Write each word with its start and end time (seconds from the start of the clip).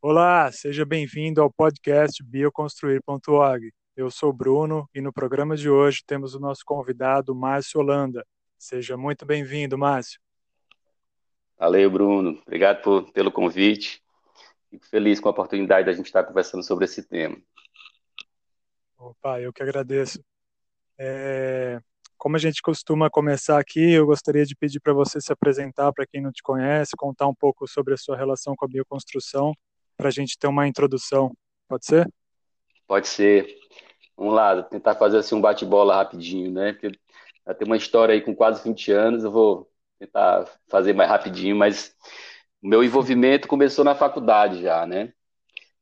Olá, 0.00 0.52
seja 0.52 0.86
bem-vindo 0.86 1.42
ao 1.42 1.50
podcast 1.50 2.22
bioconstruir.org. 2.22 3.72
Eu 3.96 4.08
sou 4.12 4.32
Bruno 4.32 4.88
e 4.94 5.00
no 5.00 5.12
programa 5.12 5.56
de 5.56 5.68
hoje 5.68 6.04
temos 6.06 6.36
o 6.36 6.38
nosso 6.38 6.62
convidado 6.64 7.34
Márcio 7.34 7.80
Holanda. 7.80 8.24
Seja 8.56 8.96
muito 8.96 9.26
bem-vindo, 9.26 9.76
Márcio. 9.76 10.20
Valeu, 11.58 11.90
Bruno. 11.90 12.40
Obrigado 12.46 12.80
por, 12.80 13.10
pelo 13.10 13.32
convite. 13.32 14.00
Fico 14.70 14.86
feliz 14.86 15.18
com 15.18 15.26
a 15.26 15.32
oportunidade 15.32 15.86
da 15.86 15.92
gente 15.92 16.06
estar 16.06 16.22
conversando 16.22 16.62
sobre 16.62 16.84
esse 16.84 17.02
tema. 17.02 17.36
Opa, 18.96 19.40
eu 19.40 19.52
que 19.52 19.64
agradeço. 19.64 20.22
É, 20.96 21.80
como 22.16 22.36
a 22.36 22.38
gente 22.38 22.62
costuma 22.62 23.10
começar 23.10 23.58
aqui, 23.58 23.94
eu 23.94 24.06
gostaria 24.06 24.44
de 24.44 24.54
pedir 24.54 24.78
para 24.78 24.92
você 24.92 25.20
se 25.20 25.32
apresentar 25.32 25.92
para 25.92 26.06
quem 26.06 26.22
não 26.22 26.30
te 26.30 26.40
conhece, 26.40 26.96
contar 26.96 27.26
um 27.26 27.34
pouco 27.34 27.66
sobre 27.66 27.94
a 27.94 27.96
sua 27.96 28.16
relação 28.16 28.54
com 28.54 28.64
a 28.64 28.68
bioconstrução, 28.68 29.52
para 29.98 30.08
a 30.08 30.12
gente 30.12 30.38
ter 30.38 30.46
uma 30.46 30.66
introdução. 30.66 31.36
Pode 31.68 31.84
ser? 31.84 32.08
Pode 32.86 33.08
ser. 33.08 33.58
Vamos 34.16 34.32
lá, 34.32 34.62
tentar 34.62 34.94
fazer 34.94 35.18
assim 35.18 35.34
um 35.34 35.40
bate-bola 35.40 35.96
rapidinho, 35.96 36.50
né? 36.50 36.72
Porque 36.72 36.92
já 37.46 37.54
tem 37.54 37.66
uma 37.66 37.76
história 37.76 38.14
aí 38.14 38.20
com 38.20 38.34
quase 38.34 38.62
20 38.62 38.92
anos, 38.92 39.24
eu 39.24 39.30
vou 39.30 39.68
tentar 39.98 40.46
fazer 40.68 40.92
mais 40.92 41.10
rapidinho, 41.10 41.56
mas 41.56 41.94
o 42.62 42.68
meu 42.68 42.82
envolvimento 42.82 43.48
começou 43.48 43.84
na 43.84 43.94
faculdade 43.94 44.62
já, 44.62 44.86
né? 44.86 45.12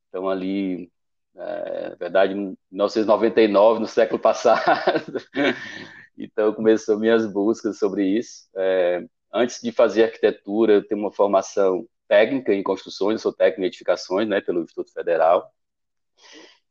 Então 0.08 0.28
ali, 0.28 0.90
é, 1.36 1.90
na 1.90 1.94
verdade, 1.96 2.32
em 2.34 2.56
1999, 2.70 3.80
no 3.80 3.86
século 3.86 4.18
passado, 4.18 5.20
então 6.16 6.54
começou 6.54 6.98
minhas 6.98 7.30
buscas 7.30 7.78
sobre 7.78 8.06
isso. 8.06 8.48
É, 8.56 9.04
antes 9.32 9.60
de 9.60 9.72
fazer 9.72 10.04
arquitetura, 10.04 10.74
eu 10.74 10.86
tenho 10.86 11.00
uma 11.00 11.12
formação 11.12 11.86
técnica 12.08 12.52
em 12.52 12.62
construções, 12.62 13.22
sou 13.22 13.32
técnico 13.32 13.62
em 13.62 13.66
edificações, 13.66 14.28
né, 14.28 14.40
pelo 14.40 14.62
Instituto 14.62 14.92
Federal. 14.92 15.52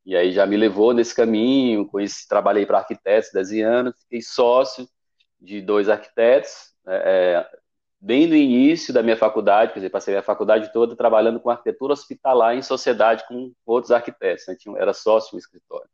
E 0.06 0.16
aí 0.16 0.32
já 0.32 0.46
me 0.46 0.56
levou 0.56 0.94
nesse 0.94 1.16
caminho, 1.16 1.88
conheci, 1.88 2.28
trabalhei 2.28 2.66
para 2.66 2.78
arquitetos 2.78 3.32
desenhando, 3.34 3.94
fiquei 3.94 4.22
sócio 4.22 4.88
de 5.40 5.62
dois 5.62 5.90
arquitetos, 5.90 6.74
é, 6.88 6.96
é, 6.96 7.58
bem 8.00 8.28
no 8.28 8.36
início 8.36 8.94
da 8.94 9.02
minha 9.02 9.18
faculdade, 9.18 9.74
quer 9.74 9.80
dizer, 9.80 9.90
passei 9.90 10.16
a 10.16 10.22
faculdade 10.22 10.72
toda 10.72 10.96
trabalhando 10.96 11.40
com 11.40 11.50
arquitetura 11.50 11.94
hospitalar 11.94 12.56
em 12.56 12.62
sociedade 12.62 13.28
com 13.28 13.52
outros 13.66 13.92
arquitetos, 13.92 14.46
né? 14.48 14.56
Tinha, 14.56 14.78
era 14.78 14.94
sócio 14.94 15.34
no 15.34 15.40
escritório. 15.40 15.90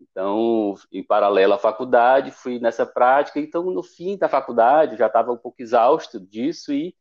Então, 0.00 0.74
em 0.92 1.02
paralelo 1.02 1.54
à 1.54 1.58
faculdade, 1.58 2.30
fui 2.30 2.58
nessa 2.58 2.86
prática. 2.86 3.40
Então, 3.40 3.64
no 3.64 3.82
fim 3.82 4.16
da 4.16 4.28
faculdade, 4.28 4.96
já 4.96 5.06
estava 5.06 5.32
um 5.32 5.36
pouco 5.36 5.60
exausto 5.60 6.20
disso 6.20 6.72
e, 6.72 6.94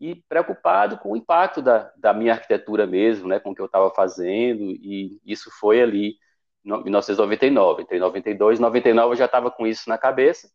e 0.00 0.16
preocupado 0.28 0.98
com 0.98 1.12
o 1.12 1.16
impacto 1.16 1.62
da, 1.62 1.92
da 1.96 2.12
minha 2.12 2.32
arquitetura 2.32 2.86
mesmo, 2.86 3.28
né, 3.28 3.40
com 3.40 3.50
o 3.52 3.54
que 3.54 3.60
eu 3.60 3.66
estava 3.66 3.90
fazendo. 3.90 4.62
E 4.62 5.20
isso 5.24 5.50
foi 5.58 5.80
ali 5.82 6.16
em 6.64 6.82
1999. 6.82 7.82
Entre 7.82 7.98
92 7.98 8.58
e 8.58 8.62
99 8.62 9.12
eu 9.12 9.16
já 9.16 9.26
estava 9.26 9.50
com 9.50 9.66
isso 9.66 9.88
na 9.88 9.98
cabeça 9.98 10.48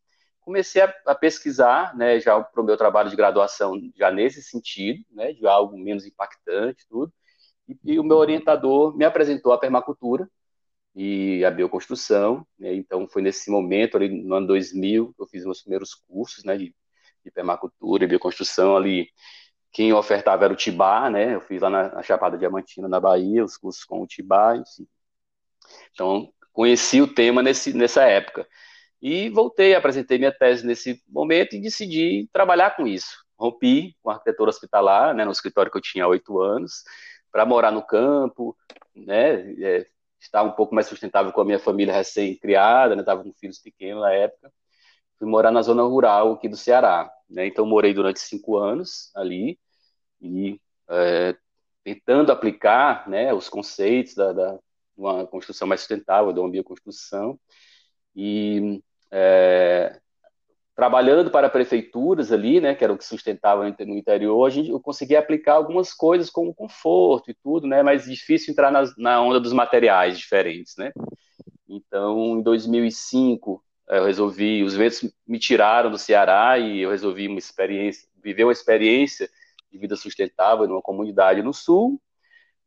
comecei 0.50 0.82
a, 0.82 0.94
a 1.06 1.14
pesquisar, 1.14 1.96
né, 1.96 2.20
já 2.20 2.42
para 2.42 2.62
o 2.62 2.66
meu 2.66 2.76
trabalho 2.76 3.10
de 3.10 3.16
graduação, 3.16 3.80
já 3.96 4.10
nesse 4.12 4.42
sentido, 4.42 5.06
né, 5.12 5.32
de 5.34 5.46
algo 5.46 5.78
menos 5.78 6.06
impactante, 6.08 6.88
tudo. 6.90 7.14
E, 7.68 7.78
e 7.84 8.00
o 8.00 8.04
meu 8.04 8.18
orientador 8.18 8.98
me 8.98 9.06
apresentou 9.06 9.54
a 9.54 9.60
permacultura 9.60 10.28
e 10.96 11.46
a 11.46 11.52
bioconstrução. 11.52 12.46
Né, 12.58 12.74
então, 12.76 13.08
foi 13.08 13.22
nesse 13.22 13.52
momento, 13.52 13.96
ali 13.96 14.10
no 14.10 14.36
ano 14.36 14.48
2000, 14.48 15.14
que 15.14 15.22
eu 15.22 15.28
fiz 15.28 15.46
meus 15.46 15.62
primeiros 15.62 15.94
cursos, 15.94 16.44
né, 16.44 16.58
de, 16.58 16.76
de 17.24 17.32
permacultura 17.32 18.04
e 18.04 18.08
bioconstrução 18.08 18.76
ali. 18.76 19.10
Quem 19.72 19.94
ofertava 19.94 20.46
era 20.46 20.54
o 20.54 20.58
Tibá, 20.58 21.10
né? 21.10 21.36
Eu 21.36 21.42
fiz 21.42 21.62
lá 21.62 21.70
na, 21.70 21.90
na 21.96 22.04
Chapada 22.04 22.38
Diamantina, 22.38 22.88
na 22.88 23.00
Bahia, 23.00 23.44
os 23.44 23.58
cursos 23.58 23.84
com 23.84 24.02
o 24.02 24.08
Tibá, 24.08 24.56
enfim. 24.56 24.88
Então, 25.92 26.32
conheci 26.52 27.02
o 27.02 27.14
tema 27.14 27.42
nesse, 27.44 27.74
nessa 27.74 28.04
época. 28.04 28.48
E 29.02 29.30
voltei, 29.30 29.76
apresentei 29.76 30.18
minha 30.18 30.32
tese 30.32 30.66
nesse 30.66 31.02
momento 31.08 31.56
e 31.56 31.62
decidi 31.62 32.28
trabalhar 32.34 32.76
com 32.76 32.86
isso. 32.86 33.24
Rompi 33.38 33.96
com 34.02 34.10
a 34.10 34.14
arquitetura 34.14 34.50
hospitalar, 34.50 35.14
né, 35.16 35.24
no 35.24 35.32
escritório 35.32 35.72
que 35.72 35.78
eu 35.78 35.82
tinha 35.82 36.04
há 36.04 36.08
oito 36.08 36.40
anos, 36.42 36.84
para 37.32 37.46
morar 37.46 37.72
no 37.72 37.86
campo, 37.86 38.58
né, 38.94 39.54
é, 39.64 39.86
estar 40.20 40.44
um 40.44 40.52
pouco 40.52 40.76
mais 40.76 40.88
sustentável 40.88 41.32
com 41.32 41.42
a 41.42 41.46
minha 41.46 41.60
família 41.60 41.94
recém-criada, 41.94 42.96
né, 42.96 43.02
estava 43.02 43.24
com 43.24 43.32
filhos 43.34 43.60
pequenos 43.60 44.02
na 44.02 44.12
época. 44.12 44.52
Fui 45.20 45.28
morar 45.28 45.52
na 45.52 45.62
zona 45.62 45.84
rural 45.84 46.34
aqui 46.34 46.50
do 46.50 46.58
Ceará. 46.58 47.12
Né, 47.30 47.46
então, 47.46 47.66
morei 47.66 47.94
durante 47.94 48.20
cinco 48.20 48.58
anos 48.58 49.12
ali 49.16 49.60
e 50.20 50.60
é, 50.90 51.36
tentando 51.84 52.32
aplicar 52.32 53.08
né, 53.08 53.32
os 53.32 53.48
conceitos 53.48 54.16
da, 54.16 54.34
da 54.34 54.60
uma 54.98 55.26
construção 55.26 55.68
mais 55.68 55.82
sustentável, 55.82 56.34
da 56.34 56.42
uma 56.42 56.50
bioconstrução. 56.50 57.40
E 58.16 58.82
é, 59.12 60.00
trabalhando 60.76 61.32
para 61.32 61.50
prefeituras 61.50 62.32
ali, 62.32 62.60
né, 62.60 62.76
que 62.76 62.84
era 62.84 62.94
o 62.94 62.98
que 62.98 63.06
sustentava 63.06 63.64
no 63.64 63.98
interior, 63.98 64.46
a 64.46 64.50
gente, 64.50 64.70
eu 64.70 64.80
conseguia 64.80 65.20
aplicar 65.20 65.54
algumas 65.54 65.94
coisas 65.94 66.30
como 66.30 66.54
conforto 66.54 67.32
e 67.32 67.36
tudo, 67.44 67.68
né, 67.68 67.84
mas 67.84 68.06
difícil 68.06 68.52
entrar 68.52 68.72
na, 68.72 68.84
na 68.98 69.22
onda 69.22 69.40
dos 69.40 69.54
materiais 69.54 70.18
diferentes, 70.18 70.76
né. 70.78 70.92
Então, 71.68 72.40
em 72.40 72.42
2005, 72.42 73.64
eu 73.90 74.06
resolvi, 74.06 74.64
os 74.64 74.76
ventos 74.76 75.10
me 75.28 75.40
tiraram 75.40 75.90
do 75.90 75.98
Ceará 75.98 76.58
e 76.60 76.82
eu 76.82 76.92
resolvi 76.92 77.28
uma 77.28 77.40
experiência, 77.40 78.08
viver 78.24 78.44
uma 78.44 78.54
experiência 78.54 79.30
de 79.72 79.78
vida 79.78 79.96
sustentável 79.96 80.68
numa 80.68 80.82
comunidade 80.82 81.42
no 81.42 81.54
sul, 81.54 82.00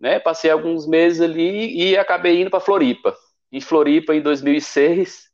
né, 0.00 0.19
passei 0.19 0.50
alguns 0.50 0.87
meses 0.87 1.21
ali 1.21 1.77
e 1.77 1.97
acabei 1.97 2.41
indo 2.41 2.50
para 2.50 2.60
Floripa. 2.60 3.16
Em 3.53 3.60
Floripa, 3.60 4.15
em 4.15 4.21
2006, 4.21 5.31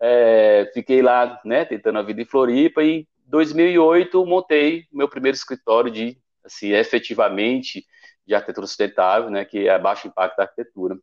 é, 0.00 0.70
fiquei 0.72 1.02
lá, 1.02 1.40
né, 1.44 1.64
tentando 1.64 1.98
a 1.98 2.02
vida 2.02 2.22
em 2.22 2.26
Floripa 2.26 2.82
e 2.84 3.00
em 3.00 3.06
2008 3.26 4.24
montei 4.24 4.84
meu 4.92 5.08
primeiro 5.08 5.36
escritório 5.36 5.90
de, 5.90 6.16
assim, 6.44 6.72
efetivamente 6.72 7.84
de 8.24 8.34
arquitetura 8.34 8.66
sustentável, 8.66 9.30
né, 9.30 9.44
que 9.44 9.68
é 9.68 9.78
baixo 9.78 10.06
impacto 10.06 10.36
da 10.36 10.44
arquitetura. 10.44 10.96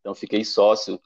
Então 0.00 0.14
fiquei 0.14 0.44
sócio, 0.44 1.00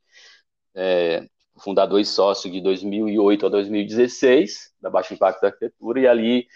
é, 0.75 1.27
fundador 1.59 2.01
e 2.01 2.05
sócio 2.05 2.51
de 2.51 2.61
2008 2.61 3.47
a 3.47 3.49
2016 3.49 4.73
da 4.81 4.89
baixo 4.89 5.15
impacto 5.15 5.41
da 5.41 5.49
arquitetura 5.49 6.01
e 6.01 6.07
ali 6.07 6.47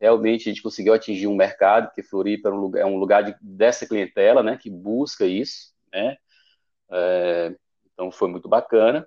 realmente 0.00 0.48
a 0.48 0.52
gente 0.52 0.62
conseguiu 0.62 0.92
atingir 0.94 1.26
um 1.26 1.34
mercado, 1.34 1.92
que 1.94 2.02
Floripa 2.02 2.48
é 2.48 2.52
um 2.52 2.56
lugar, 2.56 2.82
é 2.82 2.86
um 2.86 2.96
lugar 2.96 3.22
de, 3.24 3.34
dessa 3.40 3.86
clientela, 3.86 4.42
né, 4.42 4.58
que 4.60 4.70
busca 4.70 5.24
isso, 5.24 5.72
né, 5.92 6.16
é, 6.90 7.54
então 7.92 8.10
foi 8.10 8.28
muito 8.28 8.48
bacana. 8.48 9.06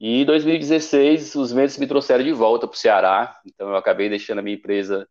E 0.00 0.22
em 0.22 0.24
2016, 0.24 1.34
os 1.34 1.50
ventos 1.50 1.76
me 1.76 1.86
trouxeram 1.86 2.22
de 2.22 2.32
volta 2.32 2.68
para 2.68 2.74
o 2.74 2.78
Ceará. 2.78 3.40
Então, 3.44 3.68
eu 3.68 3.76
acabei 3.76 4.08
deixando 4.08 4.38
a 4.38 4.42
minha 4.42 4.56
empresa 4.56 5.08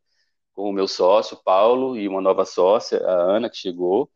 com 0.53 0.69
o 0.69 0.73
meu 0.73 0.87
sócio, 0.87 1.37
Paulo, 1.43 1.97
e 1.97 2.07
uma 2.07 2.21
nova 2.21 2.45
sócia, 2.45 2.99
a 3.05 3.11
Ana, 3.11 3.49
que 3.49 3.57
chegou. 3.57 4.09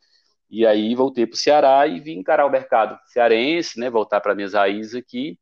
E 0.52 0.68
aí 0.68 0.94
voltei 0.96 1.26
para 1.26 1.36
o 1.36 1.38
Ceará 1.38 1.88
e 1.88 2.02
vim 2.02 2.20
encarar 2.20 2.46
o 2.46 2.50
mercado 2.50 3.00
cearense, 3.06 3.80
né? 3.80 3.90
Voltar 3.90 4.20
para 4.20 4.36
minhas 4.36 4.54
raízes 4.54 4.96
aqui. 4.96 5.40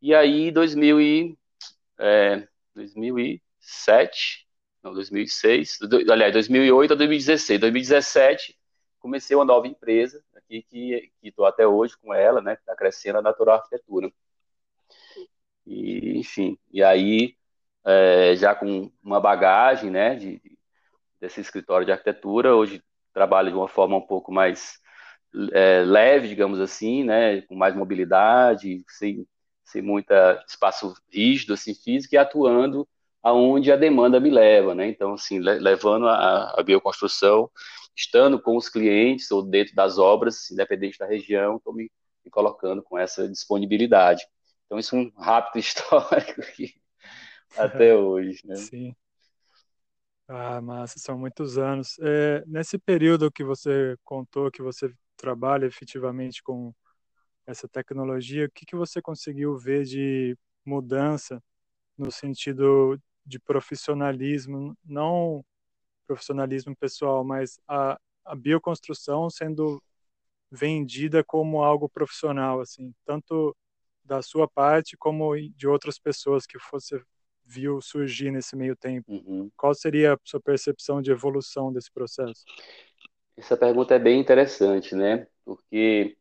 E 0.00 0.14
aí, 0.14 0.50
2000 0.50 1.00
e, 1.00 1.38
é, 1.98 2.48
2007, 2.74 4.46
não, 4.82 4.94
2006, 4.94 5.78
do, 5.80 6.10
aliás, 6.12 6.32
2008 6.32 6.94
a 6.94 6.96
2016. 6.96 7.60
2017, 7.60 8.56
comecei 8.98 9.36
uma 9.36 9.44
nova 9.44 9.66
empresa 9.66 10.24
aqui 10.34 10.62
que 10.62 11.12
estou 11.22 11.44
até 11.44 11.66
hoje 11.66 11.94
com 11.98 12.14
ela, 12.14 12.40
né? 12.40 12.54
Está 12.54 12.74
crescendo 12.74 13.18
a 13.18 13.22
Natural 13.22 13.56
Arquitetura. 13.56 14.10
E, 15.66 16.18
enfim, 16.18 16.58
e 16.72 16.82
aí, 16.82 17.36
é, 17.84 18.34
já 18.36 18.54
com 18.54 18.90
uma 19.02 19.20
bagagem, 19.20 19.90
né, 19.90 20.14
de, 20.14 20.40
desse 21.20 21.40
escritório 21.40 21.84
de 21.84 21.92
arquitetura, 21.92 22.54
hoje 22.54 22.82
trabalho 23.16 23.50
de 23.50 23.56
uma 23.56 23.66
forma 23.66 23.96
um 23.96 24.06
pouco 24.06 24.30
mais 24.30 24.78
é, 25.52 25.82
leve, 25.82 26.28
digamos 26.28 26.60
assim, 26.60 27.02
né, 27.02 27.40
com 27.42 27.56
mais 27.56 27.74
mobilidade, 27.74 28.84
sem, 28.86 29.26
sem 29.64 29.80
muita 29.80 30.44
espaço 30.46 30.94
rígido, 31.10 31.54
assim, 31.54 31.74
físico, 31.74 32.14
e 32.14 32.18
atuando 32.18 32.86
aonde 33.22 33.72
a 33.72 33.76
demanda 33.76 34.20
me 34.20 34.28
leva, 34.28 34.74
né, 34.74 34.86
então, 34.86 35.14
assim, 35.14 35.38
levando 35.38 36.06
a, 36.06 36.60
a 36.60 36.62
bioconstrução, 36.62 37.50
estando 37.96 38.38
com 38.38 38.54
os 38.54 38.68
clientes 38.68 39.30
ou 39.30 39.42
dentro 39.42 39.74
das 39.74 39.96
obras, 39.96 40.50
independente 40.50 40.98
da 40.98 41.06
região, 41.06 41.56
estou 41.56 41.72
me, 41.72 41.90
me 42.22 42.30
colocando 42.30 42.82
com 42.82 42.98
essa 42.98 43.26
disponibilidade. 43.26 44.26
Então, 44.66 44.78
isso 44.78 44.94
é 44.94 44.98
um 44.98 45.10
rápido 45.16 45.56
histórico 45.58 46.42
aqui, 46.42 46.74
até 47.56 47.94
hoje. 47.94 48.40
Né? 48.44 48.56
Sim. 48.56 48.94
Ah, 50.28 50.60
massa, 50.60 50.98
são 50.98 51.16
muitos 51.18 51.56
anos. 51.56 51.96
É, 52.00 52.42
nesse 52.46 52.78
período 52.78 53.30
que 53.30 53.44
você 53.44 53.96
contou, 54.04 54.50
que 54.50 54.60
você 54.62 54.92
trabalha 55.16 55.66
efetivamente 55.66 56.42
com 56.42 56.74
essa 57.46 57.68
tecnologia, 57.68 58.46
o 58.46 58.50
que, 58.52 58.66
que 58.66 58.76
você 58.76 59.02
conseguiu 59.02 59.56
ver 59.58 59.84
de 59.84 60.36
mudança 60.64 61.42
no 61.98 62.10
sentido 62.12 63.00
de 63.26 63.38
profissionalismo, 63.40 64.76
não 64.84 65.44
profissionalismo 66.06 66.76
pessoal, 66.76 67.24
mas 67.24 67.60
a, 67.68 67.98
a 68.24 68.36
bioconstrução 68.36 69.30
sendo 69.30 69.82
vendida 70.50 71.24
como 71.24 71.62
algo 71.64 71.88
profissional, 71.88 72.60
assim, 72.60 72.94
tanto 73.04 73.56
da 74.04 74.22
sua 74.22 74.48
parte 74.48 74.96
como 74.96 75.34
de 75.56 75.68
outras 75.68 75.98
pessoas 75.98 76.46
que 76.46 76.58
você 76.72 77.02
viu 77.46 77.80
surgir 77.80 78.30
nesse 78.30 78.56
meio 78.56 78.74
tempo. 78.74 79.12
Uhum. 79.12 79.50
Qual 79.56 79.74
seria 79.74 80.14
a 80.14 80.18
sua 80.24 80.40
percepção 80.40 81.00
de 81.00 81.10
evolução 81.10 81.72
desse 81.72 81.90
processo? 81.92 82.44
Essa 83.36 83.56
pergunta 83.56 83.94
é 83.94 83.98
bem 83.98 84.18
interessante, 84.20 84.94
né? 84.94 85.26
Porque 85.44 86.16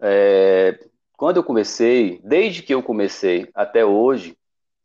é, 0.00 0.78
quando 1.16 1.36
eu 1.36 1.44
comecei, 1.44 2.20
desde 2.24 2.62
que 2.62 2.72
eu 2.72 2.82
comecei 2.82 3.48
até 3.54 3.84
hoje, 3.84 4.36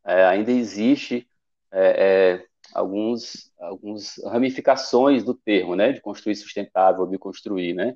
é, 0.05 0.25
ainda 0.25 0.51
existe 0.51 1.27
é, 1.71 2.35
é 2.39 2.45
alguns, 2.73 3.51
alguns 3.59 4.17
ramificações 4.25 5.23
do 5.23 5.33
termo, 5.33 5.75
né? 5.75 5.93
De 5.93 6.01
construir 6.01 6.35
sustentável, 6.35 7.05
bioconstruir, 7.05 7.75
né? 7.75 7.95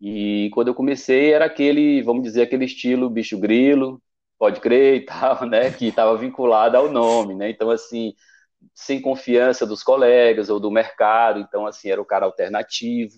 E 0.00 0.50
quando 0.54 0.68
eu 0.68 0.74
comecei 0.74 1.32
era 1.32 1.44
aquele, 1.44 2.02
vamos 2.02 2.22
dizer, 2.22 2.42
aquele 2.42 2.64
estilo 2.64 3.10
bicho 3.10 3.38
grilo, 3.38 4.00
pode 4.40 4.60
crer 4.60 5.02
e 5.02 5.04
tal, 5.04 5.44
né? 5.46 5.70
Que 5.70 5.88
estava 5.88 6.16
vinculado 6.16 6.76
ao 6.76 6.90
nome, 6.90 7.34
né? 7.34 7.50
Então, 7.50 7.70
assim, 7.70 8.14
sem 8.74 9.00
confiança 9.00 9.66
dos 9.66 9.82
colegas 9.82 10.48
ou 10.48 10.58
do 10.58 10.70
mercado, 10.70 11.40
então, 11.40 11.66
assim, 11.66 11.90
era 11.90 12.00
o 12.00 12.06
cara 12.06 12.24
alternativo. 12.24 13.12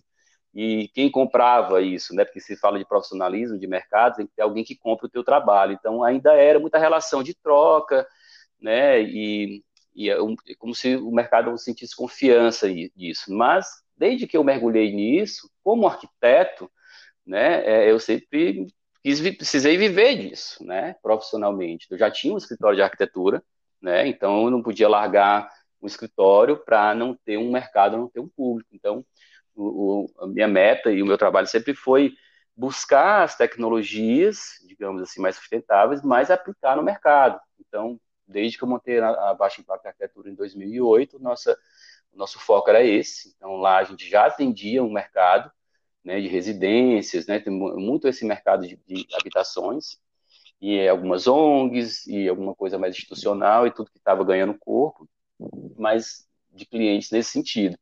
E 0.54 0.88
quem 0.94 1.10
comprava 1.10 1.80
isso, 1.80 2.14
né? 2.14 2.24
Porque 2.24 2.40
se 2.40 2.56
fala 2.56 2.78
de 2.78 2.84
profissionalismo, 2.84 3.58
de 3.58 3.66
mercado, 3.68 4.16
tem 4.16 4.26
que 4.26 4.34
ter 4.34 4.42
alguém 4.42 4.64
que 4.64 4.76
compre 4.76 5.06
o 5.06 5.10
teu 5.10 5.24
trabalho. 5.24 5.72
Então, 5.74 6.02
ainda 6.04 6.34
era 6.34 6.58
muita 6.60 6.78
relação 6.78 7.22
de 7.22 7.34
troca, 7.34 8.06
né? 8.60 9.00
E, 9.02 9.64
e 9.94 10.10
é 10.10 10.16
como 10.58 10.74
se 10.74 10.96
o 10.96 11.12
mercado 11.12 11.56
sentisse 11.58 11.96
confiança 11.96 12.68
nisso. 12.68 13.32
Mas, 13.32 13.66
desde 13.96 14.26
que 14.26 14.36
eu 14.36 14.44
mergulhei 14.44 14.92
nisso, 14.92 15.48
como 15.62 15.86
arquiteto, 15.86 16.70
né, 17.26 17.64
é, 17.64 17.90
eu 17.90 18.00
sempre 18.00 18.66
quis, 19.02 19.20
precisei 19.36 19.76
viver 19.76 20.16
disso, 20.16 20.64
né, 20.64 20.94
profissionalmente. 21.02 21.86
Eu 21.90 21.98
já 21.98 22.10
tinha 22.10 22.34
um 22.34 22.38
escritório 22.38 22.76
de 22.76 22.82
arquitetura, 22.82 23.42
né, 23.80 24.06
então 24.06 24.44
eu 24.44 24.50
não 24.50 24.62
podia 24.62 24.88
largar 24.88 25.50
um 25.80 25.86
escritório 25.86 26.56
para 26.56 26.94
não 26.94 27.14
ter 27.24 27.36
um 27.36 27.50
mercado, 27.50 27.96
não 27.96 28.08
ter 28.08 28.20
um 28.20 28.28
público. 28.28 28.70
Então, 28.72 29.04
o, 29.54 30.06
o, 30.18 30.24
a 30.24 30.26
minha 30.26 30.48
meta 30.48 30.90
e 30.92 31.02
o 31.02 31.06
meu 31.06 31.18
trabalho 31.18 31.46
sempre 31.46 31.74
foi 31.74 32.14
buscar 32.56 33.22
as 33.22 33.36
tecnologias, 33.36 34.58
digamos 34.66 35.02
assim, 35.02 35.20
mais 35.20 35.36
sustentáveis, 35.36 36.02
mas 36.02 36.30
aplicar 36.30 36.76
no 36.76 36.82
mercado. 36.82 37.40
Então, 37.58 37.98
desde 38.26 38.56
que 38.56 38.64
eu 38.64 38.68
montei 38.68 39.00
a, 39.00 39.34
Baixa 39.34 39.60
Impacto 39.60 39.86
Arquitetura 39.86 40.30
em 40.30 40.34
2008, 40.34 41.18
nossa, 41.18 41.58
o 42.12 42.16
nosso 42.16 42.38
foco 42.38 42.70
era 42.70 42.82
esse. 42.82 43.34
Então, 43.36 43.56
lá 43.56 43.78
a 43.78 43.84
gente 43.84 44.08
já 44.08 44.26
atendia 44.26 44.82
um 44.82 44.92
mercado 44.92 45.50
né, 46.04 46.20
de 46.20 46.28
residências, 46.28 47.26
né, 47.26 47.38
tem 47.38 47.52
muito 47.52 48.08
esse 48.08 48.24
mercado 48.24 48.66
de, 48.66 48.78
de 48.86 49.06
habitações, 49.14 49.98
e 50.60 50.88
algumas 50.88 51.26
ONGs, 51.26 52.06
e 52.06 52.28
alguma 52.28 52.54
coisa 52.54 52.78
mais 52.78 52.94
institucional, 52.94 53.66
e 53.66 53.70
tudo 53.72 53.90
que 53.90 53.98
estava 53.98 54.24
ganhando 54.24 54.58
corpo, 54.58 55.08
mas 55.76 56.26
de 56.52 56.64
clientes 56.66 57.10
nesse 57.10 57.30
sentido. 57.30 57.76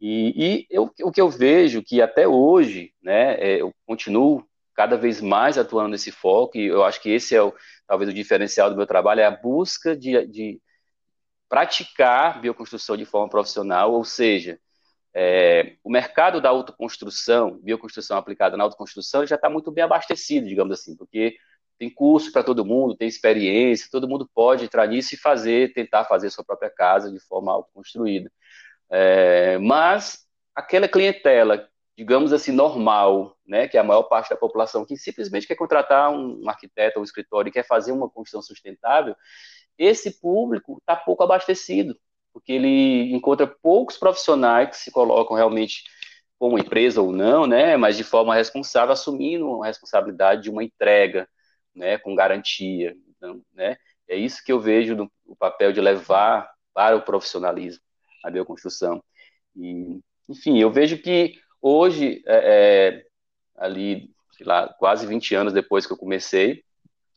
E, 0.00 0.32
e 0.36 0.66
eu, 0.70 0.90
o 1.02 1.12
que 1.12 1.20
eu 1.20 1.28
vejo 1.28 1.82
que 1.82 2.02
até 2.02 2.26
hoje, 2.26 2.92
né, 3.02 3.34
é, 3.40 3.60
eu 3.60 3.72
continuo 3.86 4.44
cada 4.74 4.96
vez 4.96 5.20
mais 5.20 5.58
atuando 5.58 5.90
nesse 5.90 6.10
foco, 6.10 6.56
e 6.56 6.66
eu 6.66 6.84
acho 6.84 7.00
que 7.00 7.10
esse 7.10 7.34
é 7.34 7.42
o, 7.42 7.54
talvez 7.86 8.10
o 8.10 8.14
diferencial 8.14 8.70
do 8.70 8.76
meu 8.76 8.86
trabalho, 8.86 9.20
é 9.20 9.24
a 9.24 9.30
busca 9.30 9.96
de, 9.96 10.26
de 10.26 10.60
praticar 11.48 12.40
bioconstrução 12.40 12.96
de 12.96 13.04
forma 13.04 13.28
profissional, 13.28 13.92
ou 13.92 14.04
seja, 14.04 14.58
é, 15.14 15.76
o 15.84 15.90
mercado 15.90 16.40
da 16.40 16.48
autoconstrução, 16.48 17.58
bioconstrução 17.62 18.16
aplicada 18.16 18.56
na 18.56 18.64
autoconstrução, 18.64 19.26
já 19.26 19.36
está 19.36 19.50
muito 19.50 19.70
bem 19.70 19.84
abastecido, 19.84 20.46
digamos 20.46 20.78
assim, 20.78 20.96
porque 20.96 21.36
tem 21.78 21.90
curso 21.90 22.32
para 22.32 22.44
todo 22.44 22.64
mundo, 22.64 22.96
tem 22.96 23.08
experiência, 23.08 23.88
todo 23.90 24.08
mundo 24.08 24.28
pode 24.34 24.64
entrar 24.64 24.86
nisso 24.86 25.14
e 25.14 25.18
fazer, 25.18 25.72
tentar 25.72 26.04
fazer 26.04 26.30
sua 26.30 26.44
própria 26.44 26.70
casa 26.70 27.10
de 27.10 27.18
forma 27.20 27.52
autoconstruída. 27.52 28.30
É, 28.88 29.58
mas 29.58 30.26
aquela 30.54 30.88
clientela, 30.88 31.68
digamos 31.96 32.32
assim, 32.32 32.52
normal, 32.52 33.36
né, 33.46 33.68
que 33.68 33.76
é 33.76 33.80
a 33.80 33.84
maior 33.84 34.04
parte 34.04 34.30
da 34.30 34.36
população 34.36 34.84
que 34.84 34.96
simplesmente 34.96 35.46
quer 35.46 35.56
contratar 35.56 36.10
um 36.10 36.48
arquiteto 36.48 36.98
ou 36.98 37.02
um 37.02 37.04
escritório 37.04 37.50
e 37.50 37.52
quer 37.52 37.66
fazer 37.66 37.92
uma 37.92 38.08
construção 38.08 38.42
sustentável, 38.42 39.14
esse 39.76 40.20
público 40.20 40.78
está 40.78 40.94
pouco 40.94 41.22
abastecido 41.22 41.96
porque 42.32 42.52
ele 42.52 43.12
encontra 43.12 43.46
poucos 43.46 43.96
profissionais 43.96 44.70
que 44.70 44.76
se 44.76 44.90
colocam 44.90 45.36
realmente 45.36 45.84
como 46.38 46.58
empresa 46.58 47.00
ou 47.00 47.12
não, 47.12 47.46
né, 47.46 47.76
mas 47.76 47.96
de 47.96 48.02
forma 48.02 48.34
responsável, 48.34 48.92
assumindo 48.92 49.62
a 49.62 49.66
responsabilidade 49.66 50.42
de 50.42 50.50
uma 50.50 50.64
entrega, 50.64 51.28
né, 51.72 51.98
com 51.98 52.16
garantia. 52.16 52.96
Então, 53.16 53.40
né, 53.52 53.76
é 54.08 54.16
isso 54.16 54.42
que 54.44 54.50
eu 54.50 54.58
vejo 54.58 54.96
no, 54.96 55.12
o 55.24 55.36
papel 55.36 55.72
de 55.72 55.80
levar 55.80 56.50
para 56.74 56.96
o 56.96 57.02
profissionalismo 57.02 57.80
a 58.24 58.30
bioconstrução. 58.30 59.02
E, 59.54 60.00
enfim, 60.28 60.58
eu 60.58 60.70
vejo 60.70 60.98
que 60.98 61.34
hoje, 61.60 62.22
é, 62.26 62.98
é, 62.98 63.04
ali, 63.56 64.10
sei 64.36 64.44
lá, 64.44 64.66
quase 64.66 65.06
20 65.06 65.34
anos 65.36 65.52
depois 65.52 65.86
que 65.86 65.92
eu 65.92 65.96
comecei, 65.98 66.64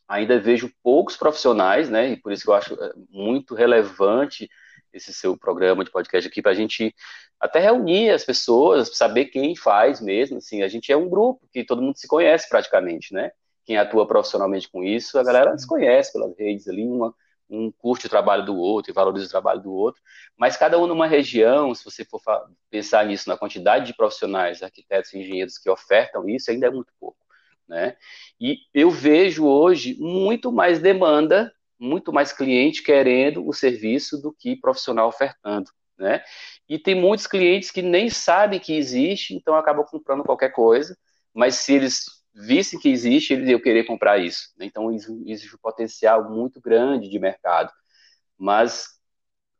ainda 0.06 0.38
vejo 0.38 0.72
poucos 0.84 1.16
profissionais, 1.16 1.90
né, 1.90 2.10
e 2.10 2.16
por 2.16 2.30
isso 2.30 2.44
que 2.44 2.50
eu 2.50 2.54
acho 2.54 2.74
é, 2.74 2.92
muito 3.10 3.56
relevante 3.56 4.48
esse 4.96 5.12
seu 5.12 5.36
programa 5.36 5.84
de 5.84 5.90
podcast 5.90 6.28
aqui 6.28 6.40
para 6.40 6.52
a 6.52 6.54
gente 6.54 6.94
até 7.38 7.60
reunir 7.60 8.10
as 8.10 8.24
pessoas, 8.24 8.96
saber 8.96 9.26
quem 9.26 9.54
faz 9.54 10.00
mesmo. 10.00 10.38
Assim, 10.38 10.62
a 10.62 10.68
gente 10.68 10.90
é 10.90 10.96
um 10.96 11.08
grupo 11.08 11.46
que 11.52 11.64
todo 11.64 11.82
mundo 11.82 11.96
se 11.96 12.08
conhece 12.08 12.48
praticamente, 12.48 13.12
né? 13.12 13.30
Quem 13.64 13.76
atua 13.76 14.06
profissionalmente 14.06 14.68
com 14.70 14.82
isso, 14.82 15.18
a 15.18 15.24
galera 15.24 15.56
se 15.58 15.66
conhece 15.66 16.12
pelas 16.12 16.36
redes 16.38 16.68
ali, 16.68 16.86
uma, 16.86 17.14
um 17.50 17.70
curte 17.70 18.06
o 18.06 18.10
trabalho 18.10 18.44
do 18.44 18.56
outro 18.56 18.90
e 18.90 18.94
valoriza 18.94 19.26
o 19.26 19.30
trabalho 19.30 19.60
do 19.60 19.72
outro, 19.72 20.00
mas 20.36 20.56
cada 20.56 20.78
um 20.78 20.86
numa 20.86 21.06
região, 21.06 21.74
se 21.74 21.84
você 21.84 22.04
for 22.04 22.20
pensar 22.70 23.04
nisso, 23.06 23.28
na 23.28 23.36
quantidade 23.36 23.86
de 23.86 23.94
profissionais, 23.94 24.62
arquitetos 24.62 25.12
e 25.12 25.18
engenheiros 25.18 25.58
que 25.58 25.68
ofertam 25.68 26.28
isso, 26.28 26.50
ainda 26.50 26.66
é 26.66 26.70
muito 26.70 26.92
pouco. 26.98 27.18
Né? 27.68 27.96
E 28.40 28.58
eu 28.72 28.90
vejo 28.90 29.44
hoje 29.44 29.96
muito 29.98 30.52
mais 30.52 30.78
demanda 30.78 31.52
muito 31.78 32.12
mais 32.12 32.32
cliente 32.32 32.82
querendo 32.82 33.46
o 33.46 33.52
serviço 33.52 34.20
do 34.20 34.32
que 34.32 34.56
profissional 34.56 35.08
ofertando, 35.08 35.70
né? 35.98 36.22
E 36.68 36.78
tem 36.78 36.94
muitos 36.94 37.26
clientes 37.26 37.70
que 37.70 37.82
nem 37.82 38.10
sabem 38.10 38.58
que 38.60 38.76
existe, 38.76 39.34
então 39.34 39.54
acabam 39.54 39.84
comprando 39.84 40.24
qualquer 40.24 40.50
coisa, 40.50 40.96
mas 41.32 41.56
se 41.56 41.74
eles 41.74 42.04
vissem 42.34 42.78
que 42.78 42.88
existe, 42.88 43.32
eles 43.32 43.48
iam 43.48 43.60
querer 43.60 43.84
comprar 43.84 44.18
isso. 44.18 44.52
Né? 44.58 44.66
Então 44.66 44.92
existe 44.92 45.54
um 45.54 45.58
potencial 45.58 46.30
muito 46.30 46.60
grande 46.60 47.08
de 47.08 47.18
mercado, 47.18 47.72
mas 48.38 48.96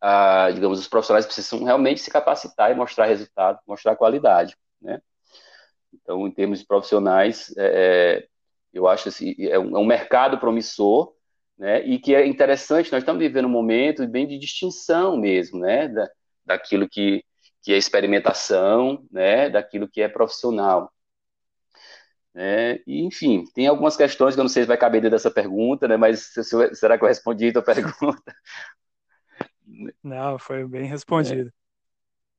ah, 0.01 0.51
digamos 0.53 0.79
os 0.79 0.89
profissionais 0.89 1.27
precisam 1.27 1.65
realmente 1.65 2.01
se 2.01 2.11
capacitar 2.11 2.71
e 2.71 2.75
mostrar 2.75 3.07
resultado, 3.07 3.61
mostrar 3.67 3.97
qualidade, 3.97 4.57
né? 4.81 5.01
Então, 5.93 6.27
em 6.27 6.31
termos 6.31 6.61
de 6.61 6.67
profissionais, 6.67 7.55
é, 7.57 8.25
é 8.25 8.29
eu 8.73 8.87
acho 8.87 9.09
assim, 9.09 9.35
é 9.39 9.59
um, 9.59 9.77
é 9.77 9.81
um 9.81 9.87
mercado 9.87 10.39
promissor, 10.39 11.16
né? 11.59 11.85
E 11.85 11.99
que 11.99 12.15
é 12.15 12.27
interessante, 12.27 12.93
nós 12.93 13.03
estamos 13.03 13.21
vivendo 13.21 13.47
um 13.47 13.51
momento 13.51 14.07
bem 14.07 14.27
de 14.27 14.39
distinção 14.39 15.17
mesmo, 15.17 15.61
né? 15.61 15.89
Da, 15.89 16.11
daquilo 16.45 16.89
que, 16.89 17.25
que 17.63 17.73
é 17.73 17.77
experimentação, 17.77 19.05
né? 19.11 19.51
Daquilo 19.51 19.89
que 19.89 20.01
é 20.03 20.09
profissional. 20.09 20.93
É, 22.35 22.83
e, 22.87 23.03
enfim, 23.03 23.45
tem 23.55 23.67
algumas 23.67 23.97
questões 23.97 24.35
que 24.35 24.41
eu 24.41 24.45
não 24.45 24.51
sei 24.51 24.63
se 24.63 24.69
vai 24.69 24.77
caber 24.77 25.01
dentro 25.01 25.17
dessa 25.17 25.31
pergunta, 25.31 25.89
né? 25.89 25.97
Mas 25.97 26.33
será 26.75 26.99
que 26.99 27.05
eu 27.05 27.09
respondi 27.09 27.49
a 27.49 27.53
tua 27.55 27.63
pergunta? 27.65 28.37
Não, 30.03 30.39
foi 30.39 30.67
bem 30.69 30.85
respondido. 30.85 31.51
É. 31.51 31.67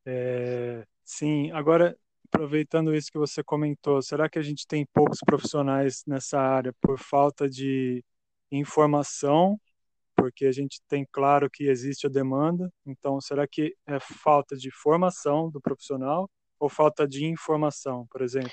É, 0.09 0.87
sim, 1.03 1.51
agora 1.51 1.97
aproveitando 2.31 2.93
isso 2.93 3.11
que 3.11 3.17
você 3.17 3.43
comentou, 3.43 4.01
será 4.01 4.29
que 4.29 4.37
a 4.37 4.41
gente 4.41 4.67
tem 4.67 4.85
poucos 4.93 5.19
profissionais 5.25 6.03
nessa 6.05 6.39
área 6.39 6.73
por 6.79 6.99
falta 6.99 7.49
de 7.49 8.03
informação, 8.51 9.59
porque 10.15 10.45
a 10.45 10.51
gente 10.51 10.81
tem 10.87 11.05
claro 11.11 11.49
que 11.49 11.65
existe 11.65 12.07
a 12.07 12.09
demanda. 12.09 12.71
Então, 12.85 13.21
será 13.21 13.47
que 13.47 13.75
é 13.85 13.99
falta 13.99 14.55
de 14.55 14.71
formação 14.71 15.49
do 15.49 15.61
profissional 15.61 16.29
ou 16.59 16.69
falta 16.69 17.07
de 17.07 17.25
informação? 17.25 18.07
Por 18.09 18.21
exemplo, 18.21 18.51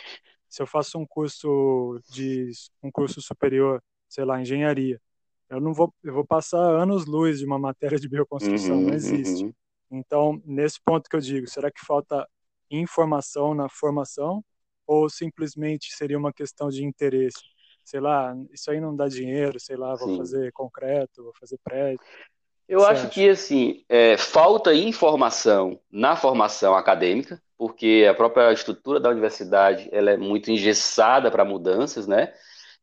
se 0.49 0.63
eu 0.63 0.67
faço 0.67 0.99
um 0.99 1.07
curso 1.07 2.01
de 2.11 2.51
um 2.83 2.91
curso 2.91 3.21
superior, 3.21 3.83
sei 4.09 4.25
lá, 4.25 4.41
engenharia, 4.41 5.01
eu 5.49 5.61
não 5.61 5.73
vou, 5.73 5.93
eu 6.03 6.13
vou 6.13 6.25
passar 6.25 6.59
anos 6.59 7.07
luz 7.07 7.39
de 7.39 7.47
uma 7.47 7.59
matéria 7.59 7.99
de 7.99 8.09
bioconstrução, 8.09 8.77
uhum, 8.77 8.87
não 8.87 8.95
existe. 8.95 9.45
Uhum. 9.45 9.53
Então, 9.91 10.43
nesse 10.45 10.81
ponto 10.85 11.09
que 11.09 11.17
eu 11.17 11.21
digo, 11.21 11.49
será 11.49 11.71
que 11.71 11.85
falta 11.85 12.29
informação 12.71 13.55
na 13.55 13.69
formação 13.69 14.45
ou 14.87 15.09
simplesmente 15.09 15.95
seria 15.95 16.19
uma 16.19 16.33
questão 16.33 16.69
de 16.69 16.85
interesse? 16.85 17.39
Sei 17.85 18.01
lá, 18.01 18.35
isso 18.53 18.71
aí 18.71 18.81
não 18.81 18.97
dá 18.97 19.07
dinheiro, 19.07 19.61
sei 19.61 19.77
lá, 19.77 19.95
vou 19.95 20.09
Sim. 20.09 20.17
fazer 20.17 20.53
concreto, 20.53 21.23
vou 21.23 21.35
fazer 21.39 21.59
prédio. 21.63 22.01
Eu 22.67 22.85
acho 22.85 23.03
acha? 23.03 23.09
que, 23.11 23.29
assim, 23.29 23.85
é, 23.89 24.17
falta 24.17 24.73
informação 24.75 25.79
na 25.93 26.17
formação 26.17 26.75
acadêmica, 26.75 27.41
porque 27.59 28.07
a 28.09 28.15
própria 28.15 28.51
estrutura 28.53 28.99
da 28.99 29.11
universidade 29.11 29.89
ela 29.93 30.11
é 30.11 30.17
muito 30.17 30.51
engessada 30.51 31.31
para 31.31 31.45
mudanças, 31.45 32.07
né? 32.07 32.33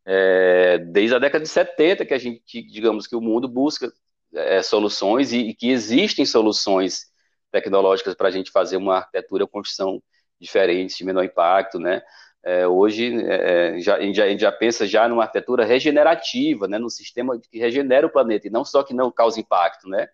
É, 0.06 0.78
desde 0.78 1.16
a 1.16 1.20
década 1.20 1.44
de 1.44 1.50
70 1.50 2.06
que 2.06 2.14
a 2.14 2.18
gente, 2.18 2.62
digamos 2.64 3.06
que 3.06 3.16
o 3.16 3.22
mundo 3.22 3.48
busca 3.48 3.92
é, 4.34 4.62
soluções 4.64 5.32
e, 5.32 5.50
e, 5.50 5.54
que 5.54 5.70
existem 5.70 6.26
soluções 6.26 7.08
tecnológicas 7.52 8.16
para 8.16 8.28
a 8.28 8.32
gente 8.32 8.52
fazer 8.52 8.78
uma 8.78 8.98
arquitetura, 8.98 9.48
construção 9.48 10.02
diferente, 10.40 10.98
de 10.98 11.04
menor 11.04 11.24
impacto, 11.24 11.80
né? 11.80 12.02
É, 12.44 12.68
hoje 12.68 13.24
é, 13.24 13.80
já, 13.80 13.98
a, 13.98 14.02
gente 14.02 14.16
já, 14.16 14.24
a, 14.24 14.30
gente 14.30 14.42
já, 14.42 14.52
pensa 14.52 14.88
já 14.88 15.08
numa 15.08 15.24
arquitetura 15.24 15.64
regenerativa, 15.64 16.68
né, 16.68 16.80
num 16.80 16.90
sistema 16.90 17.40
que 17.40 17.60
regenera 17.60 18.08
o 18.08 18.10
planeta, 18.10 18.48
e 18.48 18.52
não 18.52 18.66
só 18.66 18.82
que 18.82 18.94
não 18.94 19.12
causa 19.12 19.40
impacto. 19.40 19.88
Né? 19.88 20.08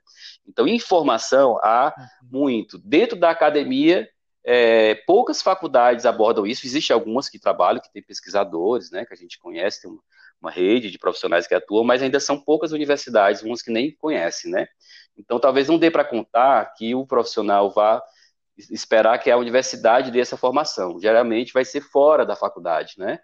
Então, 0.45 0.67
informação 0.67 1.57
há 1.63 1.93
uhum. 1.97 2.27
muito. 2.29 2.77
Dentro 2.79 3.17
da 3.17 3.29
academia, 3.29 4.09
é, 4.43 4.95
poucas 5.05 5.41
faculdades 5.41 6.05
abordam 6.05 6.45
isso, 6.45 6.65
existem 6.65 6.93
algumas 6.93 7.29
que 7.29 7.39
trabalham, 7.39 7.81
que 7.81 7.91
têm 7.91 8.03
pesquisadores, 8.03 8.91
né, 8.91 9.05
que 9.05 9.13
a 9.13 9.17
gente 9.17 9.39
conhece, 9.39 9.83
tem 9.83 9.91
uma, 9.91 10.01
uma 10.41 10.51
rede 10.51 10.91
de 10.91 10.99
profissionais 10.99 11.47
que 11.47 11.55
atuam, 11.55 11.85
mas 11.85 12.01
ainda 12.01 12.19
são 12.19 12.39
poucas 12.39 12.73
universidades, 12.73 13.41
umas 13.41 13.61
que 13.61 13.71
nem 13.71 13.91
conhecem. 13.91 14.51
Né? 14.51 14.67
Então, 15.17 15.39
talvez 15.39 15.69
não 15.69 15.79
dê 15.79 15.89
para 15.89 16.03
contar 16.03 16.73
que 16.77 16.93
o 16.93 17.07
profissional 17.07 17.71
vá 17.71 18.03
esperar 18.57 19.17
que 19.19 19.29
a 19.29 19.37
universidade 19.37 20.11
dê 20.11 20.19
essa 20.19 20.37
formação. 20.37 20.99
Geralmente 20.99 21.53
vai 21.53 21.63
ser 21.63 21.81
fora 21.81 22.25
da 22.25 22.35
faculdade, 22.35 22.95
né? 22.97 23.19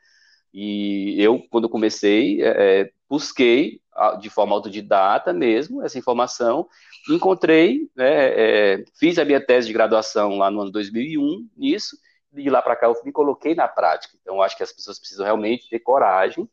E 0.54 1.16
eu, 1.20 1.44
quando 1.50 1.70
comecei, 1.70 2.42
é, 2.44 2.82
é 2.82 2.92
busquei 3.10 3.82
de 4.20 4.30
forma 4.30 4.56
autodidata 4.56 5.32
mesmo 5.32 5.84
essa 5.84 6.00
informação, 6.00 6.68
encontrei, 7.10 7.88
né, 7.96 8.74
é, 8.74 8.86
fiz 9.00 9.20
a 9.20 9.26
minha 9.26 9.40
tese 9.40 9.68
de 9.68 9.74
graduação 9.74 10.38
lá 10.38 10.50
no 10.50 10.62
ano 10.62 10.72
2001 10.72 11.48
nisso, 11.56 11.96
e 12.34 12.42
de 12.42 12.50
lá 12.50 12.62
para 12.62 12.76
cá 12.76 12.88
eu 12.88 12.96
me 13.06 13.12
coloquei 13.12 13.54
na 13.54 13.68
prática. 13.68 14.18
Então, 14.20 14.42
acho 14.42 14.58
que 14.58 14.64
as 14.64 14.72
pessoas 14.72 14.98
precisam 14.98 15.26
realmente 15.26 15.70
ter 15.70 15.80
coragem 15.80 16.50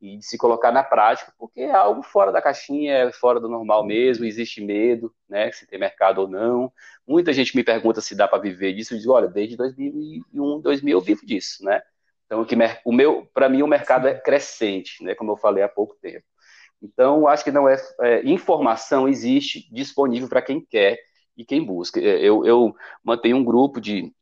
e 0.00 0.18
de 0.18 0.24
se 0.24 0.36
colocar 0.36 0.70
na 0.70 0.82
prática, 0.82 1.32
porque 1.38 1.62
é 1.62 1.72
algo 1.72 2.02
fora 2.02 2.30
da 2.30 2.42
caixinha, 2.42 2.92
é 2.92 3.12
fora 3.12 3.40
do 3.40 3.48
normal 3.48 3.84
mesmo, 3.84 4.24
existe 4.24 4.60
medo, 4.60 5.14
né, 5.28 5.50
se 5.52 5.66
tem 5.66 5.78
mercado 5.78 6.20
ou 6.20 6.28
não. 6.28 6.72
Muita 7.06 7.32
gente 7.32 7.56
me 7.56 7.64
pergunta 7.64 8.00
se 8.00 8.14
dá 8.14 8.28
para 8.28 8.38
viver 8.38 8.74
disso, 8.74 8.94
eu 8.94 8.98
digo, 8.98 9.12
olha, 9.12 9.28
desde 9.28 9.56
2001, 9.56 10.60
2000 10.60 10.98
eu 10.98 11.00
vivo 11.00 11.24
disso, 11.24 11.64
né? 11.64 11.82
Então, 12.26 12.40
o, 12.40 12.46
que, 12.46 12.56
o 12.84 12.92
meu, 12.92 13.28
para 13.34 13.48
mim, 13.48 13.62
o 13.62 13.66
mercado 13.66 14.08
é 14.08 14.14
crescente, 14.14 15.02
né, 15.02 15.14
como 15.14 15.32
eu 15.32 15.36
falei 15.36 15.62
há 15.62 15.68
pouco 15.68 15.96
tempo. 16.00 16.24
Então, 16.82 17.26
acho 17.26 17.44
que 17.44 17.50
não 17.50 17.68
é, 17.68 17.76
é 18.00 18.22
informação 18.28 19.08
existe 19.08 19.66
disponível 19.72 20.28
para 20.28 20.42
quem 20.42 20.60
quer 20.60 20.98
e 21.36 21.44
quem 21.44 21.64
busca. 21.64 21.98
É, 22.00 22.18
eu, 22.20 22.44
eu 22.44 22.76
mantenho 23.02 23.38
um 23.38 23.44
grupo 23.44 23.80
de, 23.80 24.12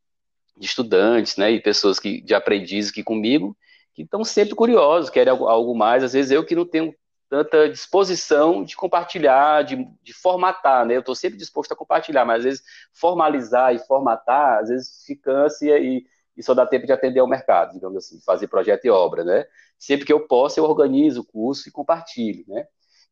de 0.57 0.65
estudantes, 0.65 1.35
né, 1.35 1.51
e 1.51 1.61
pessoas 1.61 1.99
que 1.99 2.21
de 2.21 2.33
aprendizes 2.33 2.91
que 2.91 3.03
comigo 3.03 3.57
que 3.93 4.01
estão 4.03 4.23
sempre 4.23 4.55
curiosos, 4.55 5.09
querem 5.09 5.31
algo, 5.31 5.47
algo, 5.47 5.75
mais. 5.75 6.03
Às 6.03 6.13
vezes 6.13 6.31
eu 6.31 6.45
que 6.45 6.55
não 6.55 6.65
tenho 6.65 6.93
tanta 7.29 7.69
disposição 7.69 8.63
de 8.63 8.75
compartilhar, 8.75 9.63
de, 9.63 9.87
de 10.03 10.13
formatar, 10.13 10.85
né? 10.85 10.95
Eu 10.95 10.99
estou 10.99 11.15
sempre 11.15 11.37
disposto 11.37 11.71
a 11.71 11.75
compartilhar, 11.75 12.25
mas 12.25 12.39
às 12.39 12.43
vezes 12.43 12.63
formalizar 12.93 13.73
e 13.73 13.79
formatar, 13.79 14.59
às 14.59 14.69
vezes 14.69 14.87
se 14.87 15.15
cansa 15.15 15.65
e, 15.65 16.05
e 16.37 16.43
só 16.43 16.53
dá 16.53 16.65
tempo 16.65 16.85
de 16.85 16.91
atender 16.91 17.19
ao 17.19 17.27
mercado, 17.27 17.73
digamos 17.73 17.97
assim, 17.97 18.19
fazer 18.21 18.47
projeto 18.47 18.85
e 18.85 18.89
obra, 18.89 19.23
né? 19.23 19.45
Sempre 19.77 20.05
que 20.05 20.13
eu 20.13 20.27
posso, 20.27 20.59
eu 20.59 20.63
organizo 20.63 21.21
o 21.21 21.25
curso 21.25 21.67
e 21.67 21.71
compartilho, 21.71 22.43
né? 22.47 22.65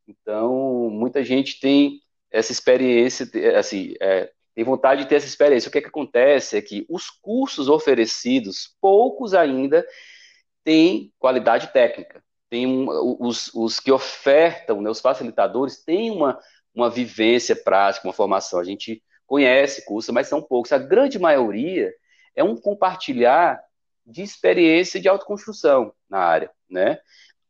Então, 0.08 0.90
muita 0.90 1.24
gente 1.24 1.60
tem 1.60 2.00
essa 2.32 2.52
experiência, 2.52 3.28
assim, 3.58 3.94
é, 4.02 4.32
tem 4.54 4.64
vontade 4.64 5.04
de 5.04 5.10
ter 5.10 5.16
essa 5.16 5.28
experiência. 5.28 5.70
O 5.70 5.72
que, 5.72 5.78
é 5.78 5.82
que 5.82 5.88
acontece 5.88 6.58
é 6.58 6.62
que 6.62 6.86
os 6.90 7.10
cursos 7.10 7.70
oferecidos, 7.70 8.76
poucos 8.82 9.34
ainda, 9.34 9.86
tem 10.64 11.12
qualidade 11.20 11.72
técnica. 11.72 12.24
Tem 12.50 12.68
um, 12.68 12.88
os, 13.20 13.54
os 13.54 13.80
que 13.80 13.92
ofertam, 13.92 14.82
né, 14.82 14.90
os 14.90 15.00
facilitadores, 15.00 15.84
têm 15.84 16.12
uma, 16.12 16.38
uma 16.74 16.90
vivência 16.90 17.56
prática, 17.56 18.08
uma 18.08 18.14
formação. 18.14 18.60
A 18.60 18.64
gente 18.64 19.02
conhece 19.26 19.86
curso, 19.86 20.12
mas 20.12 20.28
são 20.28 20.42
poucos. 20.42 20.72
A 20.74 20.78
grande 20.78 21.18
maioria 21.18 21.94
é 22.36 22.44
um 22.44 22.58
compartilhar 22.58 23.62
de 24.06 24.22
experiência 24.22 25.00
de 25.00 25.08
autoconstrução 25.08 25.94
na 26.10 26.20
área, 26.20 26.52
né? 26.70 27.00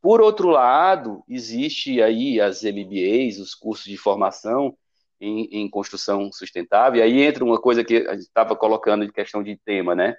Por 0.02 0.20
outro 0.20 0.50
lado, 0.50 1.24
existe 1.28 2.02
aí 2.02 2.42
as 2.42 2.64
MBAs, 2.64 3.40
os 3.40 3.54
cursos 3.54 3.86
de 3.86 3.98
formação 3.98 4.76
em, 5.20 5.46
em 5.52 5.70
construção 5.70 6.32
sustentável, 6.32 7.00
e 7.00 7.04
aí 7.04 7.22
entra 7.22 7.44
uma 7.44 7.62
coisa 7.62 7.84
que 7.84 7.98
a 7.98 8.14
gente 8.14 8.24
estava 8.24 8.56
colocando 8.56 9.06
de 9.06 9.12
questão 9.12 9.44
de 9.44 9.56
tema, 9.64 9.96
né? 9.96 10.16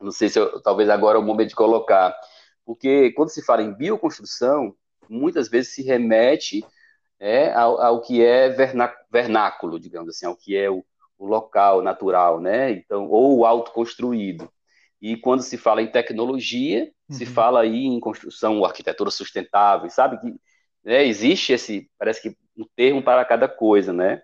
Não 0.00 0.10
sei 0.10 0.28
se 0.28 0.38
eu, 0.38 0.60
talvez 0.62 0.88
agora 0.88 1.18
é 1.18 1.20
o 1.20 1.24
momento 1.24 1.48
de 1.50 1.54
colocar, 1.54 2.14
porque 2.64 3.12
quando 3.12 3.30
se 3.30 3.42
fala 3.42 3.62
em 3.62 3.72
bioconstrução, 3.72 4.74
muitas 5.08 5.48
vezes 5.48 5.74
se 5.74 5.82
remete 5.82 6.64
é, 7.18 7.52
ao, 7.52 7.80
ao, 7.80 8.00
que 8.00 8.22
é 8.22 8.48
vernáculo, 9.10 9.80
digamos 9.80 10.10
assim, 10.10 10.26
ao 10.26 10.36
que 10.36 10.56
é 10.56 10.68
o, 10.68 10.84
o 11.18 11.26
local 11.26 11.82
natural, 11.82 12.40
né? 12.40 12.72
Então, 12.72 13.08
ou 13.08 13.38
o 13.38 13.46
autoconstruído. 13.46 14.50
E 15.00 15.16
quando 15.16 15.42
se 15.42 15.56
fala 15.56 15.82
em 15.82 15.90
tecnologia, 15.90 16.90
uhum. 17.08 17.16
se 17.16 17.24
fala 17.26 17.60
aí 17.60 17.84
em 17.86 18.00
construção, 18.00 18.64
arquitetura 18.64 19.10
sustentável, 19.10 19.88
sabe 19.90 20.18
que 20.20 20.34
né, 20.84 21.06
existe 21.06 21.52
esse, 21.52 21.90
parece 21.98 22.22
que 22.22 22.36
um 22.56 22.66
termo 22.74 23.02
para 23.02 23.24
cada 23.24 23.48
coisa, 23.48 23.92
né? 23.92 24.22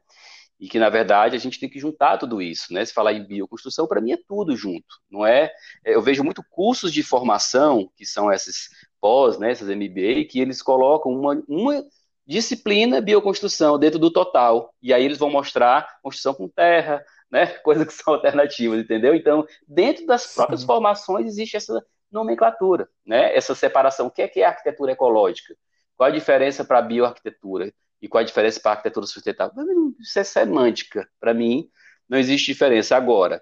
E 0.62 0.68
que 0.68 0.78
na 0.78 0.88
verdade 0.88 1.34
a 1.34 1.40
gente 1.40 1.58
tem 1.58 1.68
que 1.68 1.80
juntar 1.80 2.18
tudo 2.18 2.40
isso, 2.40 2.72
né? 2.72 2.84
Se 2.84 2.94
falar 2.94 3.12
em 3.12 3.26
bioconstrução, 3.26 3.84
para 3.84 4.00
mim 4.00 4.12
é 4.12 4.18
tudo 4.28 4.54
junto, 4.56 4.86
não 5.10 5.26
é? 5.26 5.50
Eu 5.84 6.00
vejo 6.00 6.22
muito 6.22 6.40
cursos 6.48 6.92
de 6.92 7.02
formação 7.02 7.90
que 7.96 8.06
são 8.06 8.32
esses 8.32 8.68
pós, 9.00 9.40
né? 9.40 9.50
Essas 9.50 9.66
MBA 9.66 10.24
que 10.30 10.38
eles 10.38 10.62
colocam 10.62 11.10
uma, 11.10 11.42
uma 11.48 11.84
disciplina 12.24 13.00
bioconstrução 13.00 13.76
dentro 13.76 13.98
do 13.98 14.08
total 14.08 14.72
e 14.80 14.94
aí 14.94 15.04
eles 15.04 15.18
vão 15.18 15.28
mostrar 15.28 15.98
construção 16.00 16.32
com 16.32 16.48
terra, 16.48 17.04
né? 17.28 17.46
Coisas 17.64 17.84
que 17.84 17.92
são 17.94 18.14
alternativas, 18.14 18.78
entendeu? 18.78 19.16
Então 19.16 19.44
dentro 19.66 20.06
das 20.06 20.32
próprias 20.32 20.60
Sim. 20.60 20.66
formações 20.66 21.26
existe 21.26 21.56
essa 21.56 21.84
nomenclatura, 22.08 22.88
né? 23.04 23.34
Essa 23.36 23.52
separação. 23.56 24.06
O 24.06 24.12
que 24.12 24.22
é 24.22 24.28
que 24.28 24.40
é 24.40 24.44
arquitetura 24.44 24.92
ecológica? 24.92 25.56
Qual 25.96 26.08
a 26.08 26.12
diferença 26.12 26.64
para 26.64 26.78
a 26.78 26.82
bioarquitetura? 26.82 27.72
E 28.02 28.08
qual 28.08 28.20
a 28.20 28.26
diferença 28.26 28.58
para 28.60 28.72
a 28.72 28.74
arquitetura 28.74 29.06
sustentável? 29.06 29.54
Isso 30.00 30.18
é 30.18 30.24
semântica. 30.24 31.08
Para 31.20 31.32
mim, 31.32 31.70
não 32.08 32.18
existe 32.18 32.52
diferença. 32.52 32.96
Agora, 32.96 33.40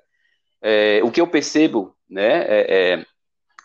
é, 0.61 1.00
o 1.02 1.11
que 1.11 1.21
eu 1.21 1.26
percebo 1.26 1.97
né, 2.09 2.45
é, 2.47 2.93
é, 2.93 3.07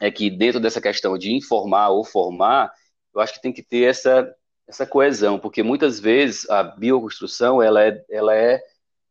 é, 0.02 0.12
que 0.12 0.30
dentro 0.30 0.60
dessa 0.60 0.80
questão 0.80 1.18
de 1.18 1.34
informar 1.34 1.90
ou 1.90 2.06
formar, 2.06 2.72
eu 3.14 3.20
acho 3.20 3.34
que 3.34 3.42
tem 3.42 3.52
que 3.52 3.62
ter 3.62 3.84
essa, 3.84 4.34
essa 4.66 4.86
coesão, 4.86 5.38
porque 5.38 5.62
muitas 5.62 6.00
vezes 6.00 6.50
a 6.50 6.64
bioconstrução 6.64 7.62
ela 7.62 7.84
é, 7.84 8.02
ela 8.10 8.34
é, 8.34 8.62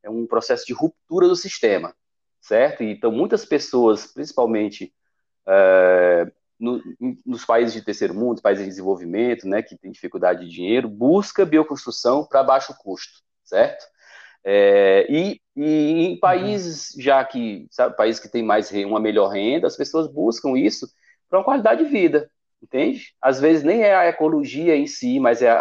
é 0.02 0.08
um 0.08 0.26
processo 0.26 0.64
de 0.64 0.72
ruptura 0.72 1.28
do 1.28 1.36
sistema, 1.36 1.94
certo? 2.40 2.82
Então, 2.82 3.12
muitas 3.12 3.44
pessoas, 3.44 4.06
principalmente 4.06 4.90
é, 5.46 6.32
no, 6.58 6.82
nos 7.24 7.44
países 7.44 7.74
de 7.74 7.82
terceiro 7.82 8.14
mundo, 8.14 8.42
países 8.42 8.64
de 8.64 8.70
desenvolvimento, 8.70 9.46
né, 9.46 9.62
que 9.62 9.76
tem 9.76 9.90
dificuldade 9.90 10.44
de 10.44 10.50
dinheiro, 10.50 10.88
busca 10.88 11.44
bioconstrução 11.44 12.26
para 12.26 12.42
baixo 12.42 12.74
custo, 12.78 13.22
certo? 13.44 13.84
É, 14.44 15.06
e, 15.10 15.40
e, 15.56 16.06
em 16.06 16.18
países 16.20 16.94
já 16.98 17.24
que, 17.24 17.66
sabe, 17.70 17.96
países 17.96 18.20
que 18.20 18.28
têm 18.28 18.42
mais 18.42 18.70
uma 18.70 19.00
melhor 19.00 19.28
renda, 19.28 19.66
as 19.66 19.76
pessoas 19.76 20.06
buscam 20.06 20.56
isso 20.56 20.86
para 21.28 21.38
uma 21.38 21.44
qualidade 21.44 21.84
de 21.84 21.90
vida, 21.90 22.30
entende? 22.62 23.14
Às 23.20 23.40
vezes 23.40 23.64
nem 23.64 23.82
é 23.82 23.94
a 23.94 24.06
ecologia 24.06 24.76
em 24.76 24.86
si, 24.86 25.18
mas 25.18 25.42
é 25.42 25.52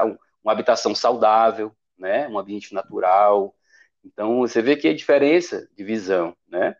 uma 0.44 0.52
habitação 0.52 0.94
saudável, 0.94 1.72
né, 1.98 2.28
um 2.28 2.38
ambiente 2.38 2.74
natural. 2.74 3.56
Então 4.04 4.40
você 4.40 4.62
vê 4.62 4.76
que 4.76 4.88
é 4.88 4.94
diferença 4.94 5.68
de 5.76 5.84
visão, 5.84 6.36
né? 6.48 6.76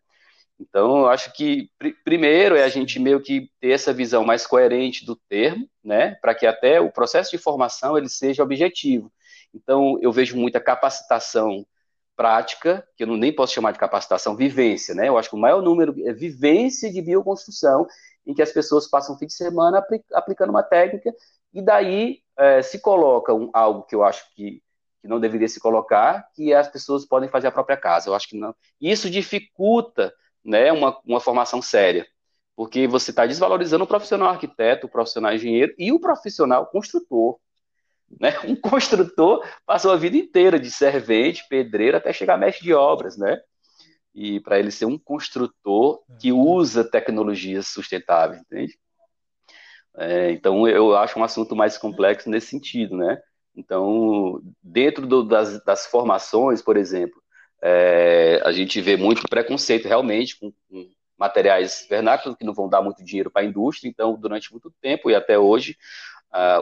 Então, 0.60 1.00
eu 1.00 1.10
acho 1.10 1.34
que 1.34 1.70
pr 1.78 1.90
primeiro 2.04 2.56
é 2.56 2.64
a 2.64 2.70
gente 2.70 3.00
meio 3.00 3.22
que 3.22 3.50
ter 3.60 3.72
essa 3.72 3.94
visão 3.94 4.24
mais 4.24 4.46
coerente 4.46 5.06
do 5.06 5.16
termo, 5.16 5.68
né, 5.84 6.16
para 6.22 6.36
que 6.36 6.46
até 6.46 6.80
o 6.80 6.92
processo 6.92 7.32
de 7.32 7.38
formação 7.38 7.98
ele 7.98 8.10
seja 8.10 8.44
objetivo. 8.44 9.12
Então, 9.54 9.98
eu 10.02 10.12
vejo 10.12 10.38
muita 10.38 10.60
capacitação 10.60 11.66
prática, 12.16 12.88
que 12.96 13.04
eu 13.04 13.08
não, 13.08 13.18
nem 13.18 13.34
posso 13.34 13.54
chamar 13.54 13.72
de 13.72 13.80
capacitação, 13.80 14.36
vivência, 14.36 14.94
né? 14.94 15.08
Eu 15.10 15.18
acho 15.18 15.30
que 15.30 15.36
o 15.36 15.40
maior 15.40 15.62
número 15.62 15.96
é 16.08 16.14
vivência 16.14 16.92
de 16.92 17.02
bioconstrução, 17.02 17.88
em 18.26 18.34
que 18.34 18.42
as 18.42 18.52
pessoas 18.52 18.88
passam 18.88 19.16
o 19.16 19.18
fim 19.18 19.26
de 19.26 19.34
semana 19.34 19.80
apl 19.80 19.96
aplicando 20.14 20.52
uma 20.52 20.64
técnica, 20.64 21.14
e 21.54 21.62
daí 21.62 22.20
é, 22.38 22.62
se 22.62 22.80
coloca 22.80 23.34
um, 23.34 23.50
algo 23.54 23.84
que 23.84 23.96
eu 23.96 24.04
acho 24.04 24.24
que, 24.36 24.62
que 25.02 25.08
não 25.08 25.20
deveria 25.20 25.48
se 25.48 25.60
colocar, 25.60 26.28
que 26.36 26.54
as 26.54 26.68
pessoas 26.68 27.06
podem 27.06 27.30
fazer 27.30 27.48
a 27.48 27.52
própria 27.52 27.78
casa. 27.78 28.10
Eu 28.10 28.16
acho 28.16 28.28
que 28.28 28.38
não. 28.38 28.56
Isso 28.80 29.10
dificulta 29.10 30.14
né, 30.44 30.72
uma, 30.72 31.00
uma 31.06 31.20
formação 31.20 31.62
séria. 31.62 32.06
Porque 32.56 32.88
você 32.88 33.12
está 33.12 33.26
desvalorizando 33.26 33.84
o 33.84 33.88
profissional 33.88 34.30
arquiteto, 34.30 34.88
o 34.88 34.90
profissional 34.90 35.34
engenheiro 35.34 35.74
e 35.78 35.92
o 35.92 36.00
profissional 36.00 36.68
construtor. 36.68 37.40
Né? 38.20 38.34
Um 38.46 38.56
construtor 38.56 39.44
passou 39.66 39.92
a 39.92 39.98
vida 39.98 40.18
inteira 40.18 40.60
de 40.60 40.70
servente, 40.70 41.48
pedreiro, 41.50 41.98
até 41.98 42.14
chegar 42.14 42.38
mestre 42.38 42.64
de 42.64 42.74
obras, 42.74 43.18
né? 43.18 43.40
e 44.14 44.40
para 44.40 44.60
ele 44.60 44.70
ser 44.70 44.86
um 44.86 44.98
construtor 44.98 46.02
que 46.20 46.32
uhum. 46.32 46.40
usa 46.40 46.84
tecnologias 46.84 47.68
sustentáveis, 47.68 48.42
entende? 48.42 48.78
É, 49.96 50.32
então 50.32 50.68
eu 50.68 50.96
acho 50.96 51.18
um 51.20 51.24
assunto 51.24 51.56
mais 51.56 51.78
complexo 51.78 52.30
nesse 52.30 52.48
sentido, 52.48 52.96
né? 52.96 53.20
Então, 53.56 54.42
dentro 54.62 55.06
do, 55.06 55.24
das, 55.24 55.64
das, 55.64 55.86
formações, 55.86 56.62
por 56.62 56.76
exemplo, 56.76 57.22
é, 57.66 58.42
a 58.44 58.52
gente 58.52 58.82
vê 58.82 58.98
muito 58.98 59.22
preconceito 59.30 59.88
realmente 59.88 60.38
com, 60.38 60.52
com 60.70 60.90
materiais 61.18 61.88
vernáculos 61.90 62.38
que 62.38 62.44
não 62.44 62.54
vão 62.54 62.68
dar 62.68 62.82
muito 62.82 63.02
dinheiro 63.02 63.32
para 63.32 63.42
a 63.42 63.46
indústria. 63.46 63.90
Então, 63.90 64.20
durante 64.20 64.52
muito 64.52 64.70
tempo 64.82 65.10
e 65.10 65.16
até 65.16 65.40
hoje, 65.40 65.78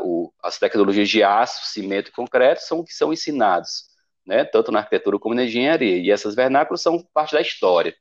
o, 0.03 0.31
as 0.43 0.59
tecnologias 0.59 1.09
de 1.09 1.23
aço, 1.23 1.71
cimento 1.71 2.09
e 2.09 2.13
concreto 2.13 2.61
são 2.61 2.79
o 2.79 2.83
que 2.83 2.93
são 2.93 3.11
ensinados, 3.11 3.85
né? 4.23 4.45
tanto 4.45 4.71
na 4.71 4.79
arquitetura 4.79 5.17
como 5.17 5.33
na 5.33 5.45
engenharia. 5.45 5.97
E 5.97 6.11
essas 6.11 6.35
vernáculos 6.35 6.83
são 6.83 7.03
parte 7.11 7.33
da 7.33 7.41
história. 7.41 7.95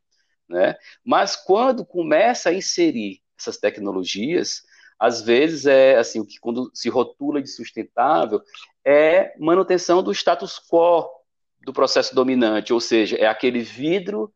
Né? 0.46 0.76
Mas 1.02 1.36
quando 1.36 1.86
começa 1.86 2.50
a 2.50 2.54
inserir 2.54 3.22
essas 3.38 3.56
tecnologias, 3.56 4.62
às 4.98 5.22
vezes 5.22 5.64
é 5.64 5.96
assim 5.96 6.20
o 6.20 6.26
que 6.26 6.38
quando 6.38 6.70
se 6.74 6.90
rotula 6.90 7.40
de 7.40 7.48
sustentável 7.48 8.42
é 8.84 9.32
manutenção 9.38 10.02
do 10.02 10.12
status 10.12 10.60
quo 10.60 11.08
do 11.62 11.72
processo 11.72 12.14
dominante, 12.14 12.72
ou 12.72 12.80
seja, 12.80 13.16
é 13.16 13.26
aquele 13.26 13.60
vidro 13.60 14.32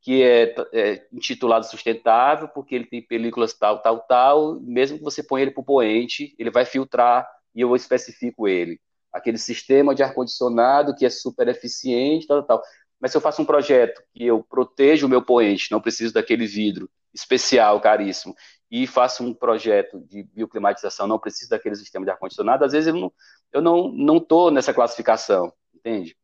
que 0.00 0.22
é, 0.22 0.54
é, 0.72 1.06
intitulado 1.12 1.66
sustentável, 1.66 2.48
porque 2.48 2.74
ele 2.74 2.86
tem 2.86 3.02
películas 3.02 3.52
tal, 3.52 3.82
tal, 3.82 4.00
tal, 4.00 4.60
mesmo 4.60 4.98
que 4.98 5.04
você 5.04 5.22
ponha 5.22 5.42
ele 5.42 5.50
para 5.50 5.60
o 5.60 5.64
poente, 5.64 6.34
ele 6.38 6.50
vai 6.50 6.64
filtrar 6.64 7.28
e 7.54 7.60
eu 7.60 7.74
especifico 7.74 8.46
ele. 8.46 8.80
Aquele 9.12 9.38
sistema 9.38 9.94
de 9.94 10.02
ar-condicionado 10.02 10.94
que 10.94 11.04
é 11.04 11.10
super 11.10 11.48
eficiente, 11.48 12.26
tal, 12.26 12.42
tal. 12.42 12.62
Mas 13.00 13.10
se 13.10 13.16
eu 13.16 13.20
faço 13.20 13.42
um 13.42 13.44
projeto 13.44 14.02
que 14.14 14.24
eu 14.24 14.42
protejo 14.42 15.06
o 15.06 15.08
meu 15.08 15.22
poente, 15.22 15.70
não 15.70 15.80
preciso 15.80 16.14
daquele 16.14 16.46
vidro 16.46 16.88
especial, 17.12 17.80
caríssimo, 17.80 18.34
e 18.70 18.86
faço 18.86 19.24
um 19.24 19.32
projeto 19.32 19.98
de 20.00 20.22
bioclimatização, 20.22 21.06
não 21.06 21.18
preciso 21.18 21.50
daquele 21.50 21.74
sistema 21.74 22.04
de 22.04 22.10
ar-condicionado, 22.10 22.64
às 22.64 22.72
vezes 22.72 22.88
eu 22.88 22.94
não 22.94 23.12
eu 23.52 23.62
não 23.62 23.88
não 23.88 24.50
nessa 24.50 24.74
classificação, 24.74 25.52
entende? 25.74 26.16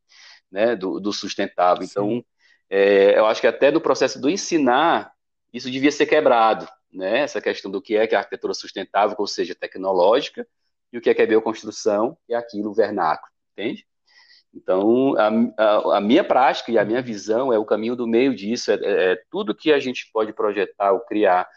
Né, 0.54 0.76
do, 0.76 1.00
do 1.00 1.12
sustentável. 1.12 1.82
Sim. 1.82 1.88
Então, 1.90 2.24
é, 2.70 3.18
eu 3.18 3.26
acho 3.26 3.40
que 3.40 3.46
até 3.48 3.72
no 3.72 3.80
processo 3.80 4.20
do 4.20 4.30
ensinar, 4.30 5.12
isso 5.52 5.68
devia 5.68 5.90
ser 5.90 6.06
quebrado, 6.06 6.68
né? 6.92 7.22
Essa 7.22 7.40
questão 7.40 7.68
do 7.72 7.82
que 7.82 7.96
é 7.96 8.06
que 8.06 8.14
é 8.14 8.18
a 8.18 8.20
arquitetura 8.20 8.54
sustentável, 8.54 9.16
ou 9.18 9.26
seja, 9.26 9.52
tecnológica, 9.52 10.46
e 10.92 10.98
o 10.98 11.00
que 11.00 11.10
é 11.10 11.14
que 11.14 11.22
é 11.22 11.26
bioconstrução, 11.26 12.16
e 12.28 12.34
aquilo 12.34 12.72
vernáculo, 12.72 13.32
entende? 13.50 13.84
Então, 14.54 15.16
a, 15.18 15.28
a, 15.58 15.96
a, 15.96 16.00
minha 16.00 16.22
prática 16.22 16.70
e 16.70 16.78
a 16.78 16.84
minha 16.84 17.02
visão 17.02 17.52
é 17.52 17.58
o 17.58 17.64
caminho 17.64 17.96
do 17.96 18.06
meio 18.06 18.32
disso, 18.32 18.70
é, 18.70 18.74
é, 18.76 19.12
é 19.12 19.22
tudo 19.28 19.56
que 19.56 19.72
a 19.72 19.80
gente 19.80 20.08
pode 20.12 20.32
projetar 20.32 20.92
ou 20.92 21.00
criar 21.00 21.48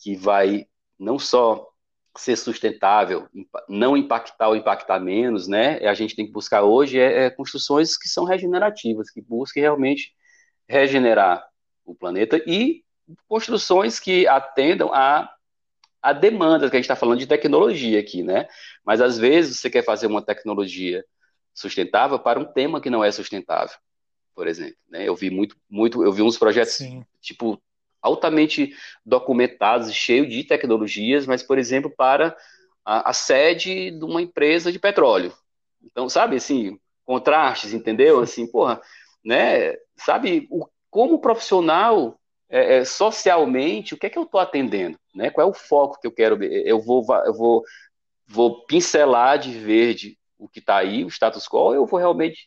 que 0.00 0.16
vai 0.16 0.66
não 0.98 1.20
só 1.20 1.68
ser 2.16 2.36
sustentável, 2.36 3.28
não 3.68 3.96
impactar 3.96 4.48
ou 4.48 4.56
impactar 4.56 5.00
menos, 5.00 5.48
né? 5.48 5.78
A 5.86 5.94
gente 5.94 6.14
tem 6.14 6.26
que 6.26 6.32
buscar 6.32 6.62
hoje 6.62 6.98
é, 6.98 7.24
é 7.24 7.30
construções 7.30 7.96
que 7.96 8.08
são 8.08 8.24
regenerativas, 8.24 9.10
que 9.10 9.20
busquem 9.20 9.62
realmente 9.62 10.12
regenerar 10.68 11.44
o 11.84 11.94
planeta 11.94 12.40
e 12.46 12.82
construções 13.28 13.98
que 13.98 14.26
atendam 14.26 14.92
a, 14.94 15.30
a 16.00 16.12
demanda, 16.12 16.70
que 16.70 16.76
a 16.76 16.78
gente 16.78 16.84
está 16.84 16.96
falando 16.96 17.18
de 17.18 17.26
tecnologia 17.26 17.98
aqui, 17.98 18.22
né? 18.22 18.48
Mas 18.84 19.00
às 19.00 19.18
vezes 19.18 19.58
você 19.58 19.68
quer 19.68 19.84
fazer 19.84 20.06
uma 20.06 20.22
tecnologia 20.22 21.04
sustentável 21.52 22.18
para 22.18 22.38
um 22.38 22.44
tema 22.44 22.80
que 22.80 22.90
não 22.90 23.04
é 23.04 23.10
sustentável, 23.10 23.76
por 24.34 24.46
exemplo. 24.46 24.76
Né? 24.88 25.06
Eu 25.06 25.14
vi 25.14 25.30
muito, 25.30 25.56
muito, 25.68 26.02
eu 26.02 26.12
vi 26.12 26.22
uns 26.22 26.38
projetos 26.38 26.74
Sim. 26.74 27.04
tipo 27.20 27.60
altamente 28.04 28.74
documentados, 29.04 29.92
cheios 29.94 30.28
de 30.28 30.44
tecnologias, 30.44 31.26
mas 31.26 31.42
por 31.42 31.58
exemplo 31.58 31.90
para 31.90 32.36
a, 32.84 33.10
a 33.10 33.12
sede 33.14 33.90
de 33.90 34.04
uma 34.04 34.20
empresa 34.20 34.70
de 34.70 34.78
petróleo. 34.78 35.32
Então, 35.82 36.08
sabe, 36.08 36.36
assim, 36.36 36.78
contrastes, 37.04 37.72
entendeu? 37.72 38.20
Assim, 38.20 38.46
porra, 38.46 38.80
né? 39.24 39.74
Sabe, 39.96 40.46
o, 40.50 40.66
como 40.90 41.18
profissional, 41.18 42.20
é, 42.48 42.78
é, 42.78 42.84
socialmente, 42.84 43.94
o 43.94 43.96
que 43.96 44.06
é 44.06 44.10
que 44.10 44.18
eu 44.18 44.24
estou 44.24 44.40
atendendo? 44.40 44.98
Né? 45.14 45.30
Qual 45.30 45.46
é 45.46 45.50
o 45.50 45.54
foco 45.54 45.98
que 46.00 46.06
eu 46.06 46.12
quero? 46.12 46.42
Eu 46.44 46.80
vou, 46.80 47.04
eu 47.24 47.34
vou, 47.34 47.64
vou 48.26 48.66
pincelar 48.66 49.38
de 49.38 49.50
verde 49.50 50.18
o 50.38 50.48
que 50.48 50.58
está 50.58 50.76
aí, 50.76 51.04
o 51.04 51.08
status 51.08 51.48
quo, 51.48 51.58
ou 51.58 51.74
eu 51.74 51.86
vou 51.86 51.98
realmente 51.98 52.46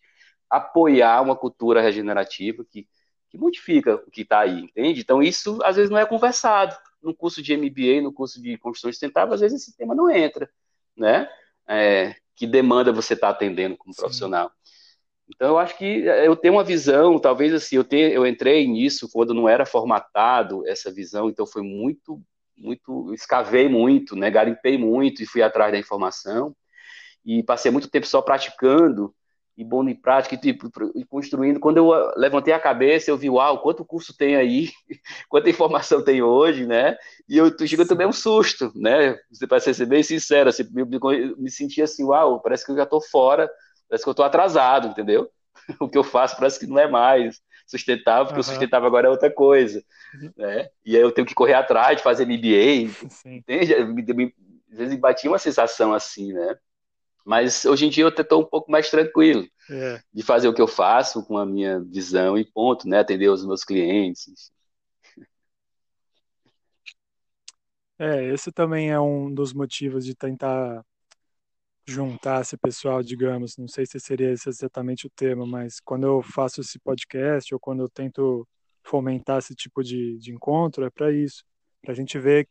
apoiar 0.49 1.21
uma 1.21 1.35
cultura 1.35 1.81
regenerativa 1.81 2.63
que, 2.69 2.87
modifica 3.37 3.95
o 3.95 4.11
que 4.11 4.21
está 4.21 4.39
aí, 4.39 4.61
entende? 4.61 5.01
Então, 5.01 5.21
isso 5.21 5.59
às 5.63 5.75
vezes 5.75 5.89
não 5.89 5.97
é 5.97 6.05
conversado. 6.05 6.75
No 7.01 7.13
curso 7.13 7.41
de 7.41 7.55
MBA, 7.55 8.01
no 8.01 8.11
curso 8.11 8.41
de 8.41 8.57
construção 8.57 8.91
sustentável, 8.91 9.33
às 9.33 9.41
vezes 9.41 9.61
esse 9.61 9.77
tema 9.77 9.93
não 9.93 10.09
entra, 10.09 10.49
né? 10.95 11.29
É, 11.67 12.15
que 12.35 12.47
demanda 12.47 12.91
você 12.91 13.13
está 13.13 13.29
atendendo 13.29 13.77
como 13.77 13.93
Sim. 13.93 14.01
profissional. 14.01 14.51
Então 15.27 15.49
eu 15.49 15.57
acho 15.57 15.77
que 15.77 16.07
eh, 16.07 16.27
eu 16.27 16.35
tenho 16.35 16.53
uma 16.53 16.63
visão, 16.63 17.19
talvez 17.19 17.53
assim, 17.53 17.75
eu, 17.75 17.83
te, 17.83 17.97
eu 17.97 18.25
entrei 18.25 18.65
nisso 18.65 19.09
quando 19.11 19.33
não 19.33 19.49
era 19.49 19.65
formatado 19.65 20.65
essa 20.67 20.91
visão, 20.91 21.29
então 21.29 21.45
foi 21.45 21.61
muito, 21.61 22.21
muito, 22.55 23.13
escavei 23.13 23.67
muito, 23.67 24.15
né, 24.15 24.31
garimpei 24.31 24.77
muito 24.77 25.21
e 25.21 25.25
fui 25.25 25.41
atrás 25.41 25.71
da 25.71 25.77
informação 25.77 26.55
e 27.25 27.43
passei 27.43 27.69
muito 27.71 27.89
tempo 27.89 28.07
só 28.07 28.21
praticando 28.21 29.13
e 29.57 29.63
bom 29.63 29.87
em 29.87 29.95
prática 29.95 30.35
e, 30.35 30.37
tipo, 30.37 30.69
e 30.95 31.03
construindo. 31.03 31.59
Quando 31.59 31.77
eu 31.77 31.91
ah, 31.91 32.13
levantei 32.15 32.53
a 32.53 32.59
cabeça, 32.59 33.09
eu 33.09 33.17
vi, 33.17 33.29
uau, 33.29 33.61
quanto 33.61 33.83
curso 33.83 34.15
tem 34.15 34.35
aí, 34.35 34.69
quanta 35.27 35.49
informação 35.49 36.03
tem 36.03 36.21
hoje, 36.21 36.65
né? 36.65 36.95
E 37.27 37.37
eu 37.37 37.51
chegou 37.67 37.87
também 37.87 38.05
um 38.05 38.13
susto, 38.13 38.71
né? 38.75 39.17
Você 39.31 39.47
para 39.47 39.59
ser 39.59 39.85
bem 39.85 40.03
sincero, 40.03 40.49
assim, 40.49 40.63
me, 40.71 40.85
me 41.37 41.49
senti 41.49 41.81
assim, 41.81 42.03
uau, 42.03 42.39
parece 42.39 42.65
que 42.65 42.71
eu 42.71 42.75
já 42.75 42.83
estou 42.83 43.01
fora 43.01 43.49
Parece 43.89 44.03
que 44.03 44.09
eu 44.09 44.11
estou 44.11 44.25
atrasado, 44.25 44.89
entendeu? 44.89 45.29
O 45.81 45.89
que 45.89 45.97
eu 45.97 46.03
faço 46.03 46.37
parece 46.37 46.59
que 46.59 46.67
não 46.67 46.79
é 46.79 46.87
mais 46.87 47.41
sustentável, 47.65 48.25
porque 48.25 48.37
uhum. 48.37 48.41
o 48.41 48.43
sustentável 48.43 48.87
agora 48.87 49.07
é 49.07 49.09
outra 49.09 49.29
coisa. 49.29 49.83
Uhum. 50.13 50.31
Né? 50.37 50.69
E 50.85 50.95
aí 50.95 51.01
eu 51.01 51.11
tenho 51.11 51.27
que 51.27 51.33
correr 51.33 51.55
atrás 51.55 51.97
de 51.97 52.03
fazer 52.03 52.25
MBA, 52.25 52.89
Sim. 53.09 53.35
entende? 53.35 53.73
Às 53.73 54.77
vezes 54.77 54.97
batia 54.97 55.29
uma 55.29 55.39
sensação 55.39 55.93
assim, 55.93 56.31
né? 56.31 56.55
Mas 57.27 57.65
hoje 57.65 57.85
em 57.85 57.89
dia 57.89 58.05
eu 58.05 58.07
estou 58.07 58.41
um 58.41 58.45
pouco 58.45 58.71
mais 58.71 58.89
tranquilo 58.89 59.45
é. 59.69 59.99
de 60.13 60.23
fazer 60.23 60.47
o 60.47 60.53
que 60.53 60.61
eu 60.61 60.67
faço 60.67 61.25
com 61.25 61.37
a 61.37 61.45
minha 61.45 61.81
visão 61.81 62.37
e 62.37 62.45
ponto, 62.45 62.87
né? 62.87 62.99
Atender 62.99 63.27
os 63.27 63.45
meus 63.45 63.65
clientes. 63.65 64.49
É, 67.99 68.23
esse 68.33 68.49
também 68.49 68.91
é 68.91 68.99
um 68.99 69.29
dos 69.33 69.51
motivos 69.51 70.05
de 70.05 70.15
tentar 70.15 70.85
juntar 71.85 72.41
esse 72.41 72.55
pessoal, 72.55 73.03
digamos, 73.03 73.57
não 73.57 73.67
sei 73.67 73.85
se 73.85 73.99
seria 73.99 74.31
esse 74.31 74.47
exatamente 74.47 75.05
o 75.05 75.09
tema, 75.09 75.45
mas 75.45 75.81
quando 75.81 76.05
eu 76.05 76.21
faço 76.21 76.61
esse 76.61 76.79
podcast 76.79 77.53
ou 77.53 77.59
quando 77.59 77.81
eu 77.81 77.89
tento 77.89 78.47
fomentar 78.83 79.39
esse 79.39 79.53
tipo 79.53 79.83
de, 79.83 80.17
de 80.17 80.31
encontro, 80.31 80.85
é 80.85 80.89
para 80.89 81.11
isso, 81.11 81.43
para 81.81 81.91
a 81.91 81.95
gente 81.95 82.17
ver 82.17 82.47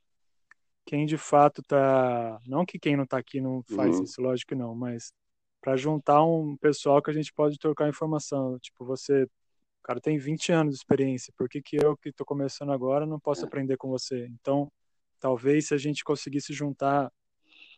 quem 0.87 1.05
de 1.05 1.19
fato 1.19 1.63
tá, 1.63 2.41
não 2.47 2.65
que 2.65 2.79
quem 2.79 2.97
não 2.97 3.05
está 3.05 3.19
aqui 3.19 3.41
não 3.41 3.63
faz 3.75 3.97
uhum. 3.97 4.05
isso, 4.05 4.23
lógico 4.23 4.51
que 4.51 4.55
não, 4.55 4.75
mas 4.75 5.13
para 5.61 5.77
juntar 5.77 6.25
um 6.25 6.57
pessoal 6.57 7.03
que 7.03 7.11
a 7.11 7.13
gente 7.13 7.33
pode 7.33 7.59
trocar 7.59 7.89
informação, 7.89 8.57
tipo 8.61 8.85
você, 8.87 9.25
o 9.25 9.83
cara 9.83 10.01
tem 10.01 10.17
20 10.17 10.53
anos 10.53 10.75
de 10.75 10.79
experiência, 10.79 11.35
por 11.37 11.49
que 11.49 11.61
que 11.61 11.77
eu 11.77 11.97
que 11.97 12.11
estou 12.11 12.25
começando 12.25 12.73
agora 12.73 13.05
não 13.05 13.19
posso 13.19 13.45
é. 13.45 13.47
aprender 13.47 13.77
com 13.77 13.89
você? 13.89 14.27
Então, 14.41 14.71
talvez 15.19 15.67
se 15.67 15.75
a 15.75 15.79
gente 15.79 16.05
conseguisse 16.05 16.53
juntar 16.53 17.13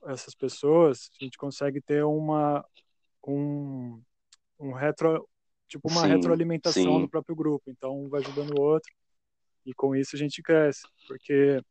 essas 0.06 0.34
pessoas, 0.34 1.10
a 1.18 1.24
gente 1.24 1.38
consegue 1.38 1.80
ter 1.80 2.04
uma 2.04 2.64
um, 3.26 4.00
um 4.58 4.72
retro 4.72 5.28
tipo 5.66 5.88
uma 5.90 6.02
sim, 6.02 6.08
retroalimentação 6.08 6.82
sim. 6.82 7.00
do 7.00 7.08
próprio 7.08 7.36
grupo. 7.36 7.70
Então 7.70 8.04
um 8.04 8.08
vai 8.08 8.20
ajudando 8.20 8.58
o 8.58 8.60
outro 8.60 8.90
e 9.64 9.74
com 9.74 9.94
isso 9.94 10.16
a 10.16 10.18
gente 10.18 10.42
cresce, 10.42 10.82
porque 11.06 11.62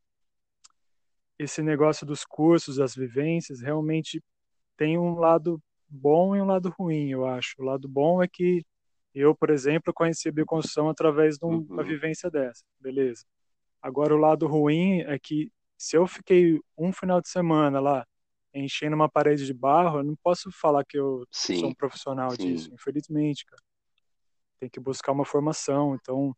esse 1.39 1.61
negócio 1.61 2.05
dos 2.05 2.25
cursos, 2.25 2.77
das 2.77 2.95
vivências, 2.95 3.61
realmente 3.61 4.23
tem 4.75 4.97
um 4.97 5.15
lado 5.15 5.61
bom 5.87 6.35
e 6.35 6.41
um 6.41 6.45
lado 6.45 6.73
ruim, 6.77 7.09
eu 7.09 7.25
acho. 7.25 7.55
O 7.59 7.63
lado 7.63 7.87
bom 7.87 8.21
é 8.21 8.27
que 8.27 8.63
eu, 9.13 9.35
por 9.35 9.49
exemplo, 9.49 9.93
conheci 9.93 10.29
a 10.29 10.31
bioconstrução 10.31 10.89
através 10.89 11.37
de 11.37 11.45
uma 11.45 11.57
uhum. 11.57 11.83
vivência 11.83 12.29
dessa, 12.29 12.63
beleza. 12.79 13.23
Agora, 13.81 14.13
o 14.13 14.17
lado 14.17 14.47
ruim 14.47 15.01
é 15.01 15.17
que 15.17 15.51
se 15.77 15.95
eu 15.95 16.07
fiquei 16.07 16.59
um 16.77 16.91
final 16.91 17.21
de 17.21 17.29
semana 17.29 17.79
lá 17.79 18.05
enchendo 18.53 18.95
uma 18.95 19.09
parede 19.09 19.45
de 19.45 19.53
barro, 19.53 19.99
eu 19.99 20.03
não 20.03 20.15
posso 20.23 20.51
falar 20.51 20.83
que 20.83 20.97
eu 20.97 21.25
sim, 21.31 21.59
sou 21.59 21.69
um 21.69 21.75
profissional 21.75 22.31
sim. 22.31 22.37
disso, 22.37 22.73
infelizmente, 22.73 23.45
cara. 23.45 23.61
Tem 24.59 24.69
que 24.69 24.79
buscar 24.79 25.11
uma 25.11 25.25
formação, 25.25 25.95
então 25.95 26.35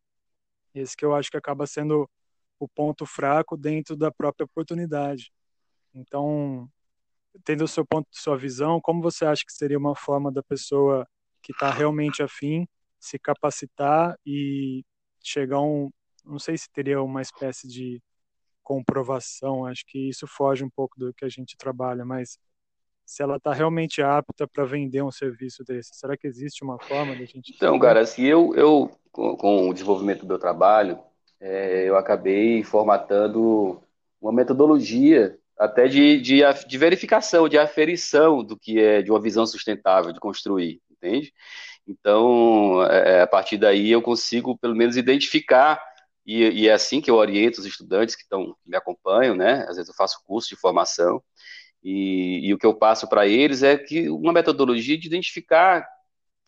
esse 0.75 0.95
que 0.95 1.05
eu 1.05 1.15
acho 1.15 1.31
que 1.31 1.37
acaba 1.37 1.65
sendo 1.65 2.09
o 2.59 2.67
ponto 2.67 3.05
fraco 3.05 3.55
dentro 3.55 3.95
da 3.95 4.11
própria 4.11 4.45
oportunidade. 4.45 5.31
Então, 5.93 6.69
tendo 7.43 7.63
o 7.63 7.67
seu 7.67 7.85
ponto, 7.85 8.07
sua 8.11 8.37
visão, 8.37 8.79
como 8.81 9.01
você 9.01 9.25
acha 9.25 9.43
que 9.45 9.53
seria 9.53 9.77
uma 9.77 9.95
forma 9.95 10.31
da 10.31 10.43
pessoa 10.43 11.07
que 11.41 11.51
está 11.51 11.71
realmente 11.71 12.21
afim 12.21 12.67
se 12.99 13.17
capacitar 13.17 14.17
e 14.25 14.83
chegar 15.23 15.57
a 15.57 15.61
um, 15.61 15.89
não 16.25 16.37
sei 16.37 16.57
se 16.57 16.69
teria 16.71 17.01
uma 17.01 17.21
espécie 17.21 17.67
de 17.67 18.01
comprovação, 18.61 19.65
acho 19.65 19.83
que 19.87 20.09
isso 20.09 20.27
foge 20.27 20.63
um 20.63 20.69
pouco 20.69 20.99
do 20.99 21.13
que 21.13 21.25
a 21.25 21.29
gente 21.29 21.57
trabalha, 21.57 22.05
mas 22.05 22.37
se 23.05 23.23
ela 23.23 23.37
está 23.37 23.51
realmente 23.51 24.03
apta 24.03 24.47
para 24.47 24.65
vender 24.65 25.01
um 25.01 25.09
serviço 25.09 25.63
desse, 25.63 25.91
será 25.93 26.15
que 26.15 26.27
existe 26.27 26.63
uma 26.63 26.77
forma 26.79 27.15
da 27.15 27.25
gente? 27.25 27.51
Então, 27.55 27.79
cara, 27.79 28.01
assim, 28.01 28.23
eu, 28.23 28.53
eu 28.53 28.91
com, 29.11 29.35
com 29.35 29.69
o 29.69 29.73
desenvolvimento 29.73 30.21
do 30.21 30.27
meu 30.27 30.37
trabalho, 30.37 30.99
é, 31.39 31.87
eu 31.87 31.95
acabei 31.95 32.63
formatando 32.63 33.81
uma 34.21 34.31
metodologia 34.33 35.37
até 35.57 35.87
de, 35.87 36.19
de, 36.21 36.41
de, 36.67 36.77
verificação, 36.77 37.49
de 37.49 37.57
aferição 37.57 38.43
do 38.43 38.57
que 38.57 38.79
é 38.79 39.01
de 39.01 39.11
uma 39.11 39.21
visão 39.21 39.45
sustentável 39.45 40.13
de 40.13 40.19
construir, 40.19 40.81
entende? 40.89 41.33
Então, 41.87 42.83
é, 42.85 43.21
a 43.21 43.27
partir 43.27 43.57
daí 43.57 43.91
eu 43.91 44.01
consigo 44.01 44.57
pelo 44.57 44.75
menos 44.75 44.95
identificar 44.95 45.83
e, 46.25 46.43
e, 46.61 46.67
é 46.67 46.73
assim 46.73 47.01
que 47.01 47.09
eu 47.09 47.15
oriento 47.15 47.59
os 47.59 47.65
estudantes 47.65 48.15
que, 48.15 48.21
estão, 48.21 48.55
me 48.65 48.77
acompanham, 48.77 49.35
né? 49.35 49.65
Às 49.67 49.77
vezes 49.77 49.89
eu 49.89 49.95
faço 49.95 50.21
curso 50.25 50.49
de 50.49 50.55
formação 50.55 51.21
e, 51.83 52.47
e 52.47 52.53
o 52.53 52.57
que 52.57 52.65
eu 52.65 52.73
passo 52.73 53.07
para 53.07 53.27
eles 53.27 53.63
é 53.63 53.77
que 53.77 54.09
uma 54.09 54.31
metodologia 54.33 54.97
de 54.97 55.07
identificar 55.07 55.87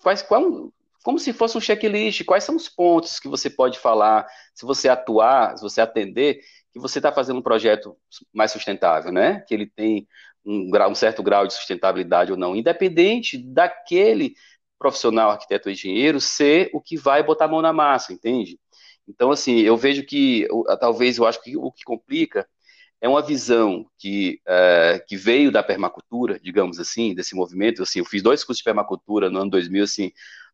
quais, 0.02 0.22
qual, 0.22 0.72
como 1.04 1.20
se 1.20 1.34
fosse 1.34 1.58
um 1.58 1.62
checklist, 1.62 2.24
quais 2.26 2.44
são 2.44 2.56
os 2.56 2.70
pontos 2.70 3.20
que 3.20 3.28
você 3.28 3.50
pode 3.50 3.80
falar, 3.80 4.28
se 4.54 4.66
você 4.66 4.88
atuar, 4.88 5.58
se 5.58 5.64
você 5.64 5.82
atender, 5.82 6.42
que 6.72 6.80
você 6.80 7.00
está 7.00 7.12
fazendo 7.12 7.40
um 7.40 7.42
projeto 7.42 7.98
mais 8.34 8.52
sustentável, 8.52 9.12
né? 9.12 9.42
Que 9.48 9.54
ele 9.54 9.66
tem 9.68 10.08
um, 10.46 10.70
grau, 10.70 10.92
um 10.92 10.96
certo 10.96 11.22
grau 11.24 11.48
de 11.48 11.54
sustentabilidade 11.54 12.32
ou 12.32 12.38
não, 12.38 12.56
independente 12.56 13.38
daquele 13.38 14.36
profissional, 14.80 15.32
arquiteto 15.32 15.70
ou 15.70 15.74
engenheiro, 15.74 16.20
ser 16.20 16.70
o 16.74 16.82
que 16.82 16.98
vai 16.98 17.22
botar 17.22 17.46
a 17.46 17.48
mão 17.48 17.62
na 17.62 17.74
massa, 17.74 18.14
entende? 18.14 18.60
Então, 19.08 19.32
assim, 19.32 19.60
eu 19.60 19.78
vejo 19.78 20.04
que, 20.04 20.48
talvez, 20.80 21.18
eu 21.18 21.26
acho 21.26 21.42
que 21.44 21.58
o 21.58 21.72
que 21.72 21.84
complica 21.84 22.48
é 23.02 23.10
uma 23.10 23.22
visão 23.22 23.86
que, 23.98 24.40
é, 24.48 25.04
que 25.08 25.18
veio 25.18 25.52
da 25.52 25.64
permacultura, 25.64 26.40
digamos 26.40 26.80
assim, 26.80 27.14
desse 27.14 27.36
movimento. 27.36 27.82
Assim, 27.84 28.00
eu 28.00 28.06
fiz 28.06 28.22
dois 28.22 28.44
cursos 28.44 28.60
de 28.60 28.64
permacultura 28.64 29.30
no 29.30 29.40
ano 29.40 29.52
2000, 29.52 29.84
assim, 29.84 30.12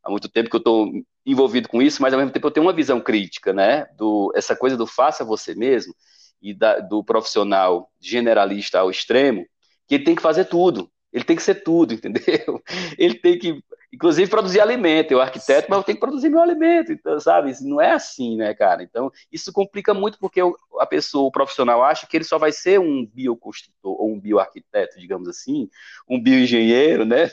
há 0.08 0.10
muito 0.10 0.30
tempo 0.30 0.50
que 0.50 0.56
eu 0.56 0.60
estou 0.60 0.90
envolvido 1.26 1.68
com 1.68 1.82
isso, 1.82 2.02
mas 2.02 2.14
ao 2.14 2.20
mesmo 2.20 2.32
tempo 2.32 2.48
eu 2.48 2.52
tenho 2.52 2.66
uma 2.66 2.74
visão 2.74 3.02
crítica, 3.02 3.52
né? 3.52 3.86
Do, 3.98 4.32
essa 4.34 4.56
coisa 4.56 4.78
do 4.78 4.88
faça 4.88 5.26
você 5.26 5.54
mesmo 5.54 5.94
e 6.42 6.54
da, 6.54 6.80
do 6.80 7.04
profissional 7.04 7.92
generalista 8.00 8.80
ao 8.80 8.90
extremo, 8.90 9.46
que 9.86 9.96
ele 9.96 10.06
tem 10.06 10.16
que 10.16 10.22
fazer 10.22 10.46
tudo. 10.46 10.90
Ele 11.12 11.24
tem 11.24 11.36
que 11.36 11.44
ser 11.44 11.56
tudo, 11.56 11.94
entendeu? 11.96 12.62
Ele 12.98 13.16
tem 13.16 13.38
que 13.38 13.62
inclusive 13.92 14.30
produzir 14.30 14.60
alimento. 14.60 15.12
Eu 15.12 15.22
arquiteto, 15.22 15.68
mas 15.70 15.78
eu 15.78 15.84
tenho 15.84 15.98
que 15.98 16.06
produzir 16.06 16.30
meu 16.30 16.42
alimento, 16.42 16.92
então, 16.92 17.20
sabe? 17.20 17.54
Não 17.62 17.82
é 17.82 17.92
assim, 17.92 18.38
né, 18.38 18.54
cara? 18.54 18.84
Então, 18.84 19.12
isso 19.32 19.52
complica 19.52 19.94
muito 19.94 20.18
porque 20.20 20.42
a 20.80 20.86
pessoa, 20.86 21.28
o 21.28 21.32
profissional, 21.32 21.84
acha 21.84 22.06
que 22.06 22.16
ele 22.16 22.24
só 22.24 22.38
vai 22.38 22.52
ser 22.52 22.80
um 22.80 23.06
bioconstrutor 23.06 24.00
ou 24.00 24.14
um 24.14 24.20
bioarquiteto, 24.20 25.00
digamos 25.00 25.28
assim, 25.28 25.70
um 26.08 26.22
bioengenheiro, 26.22 27.06
né? 27.06 27.30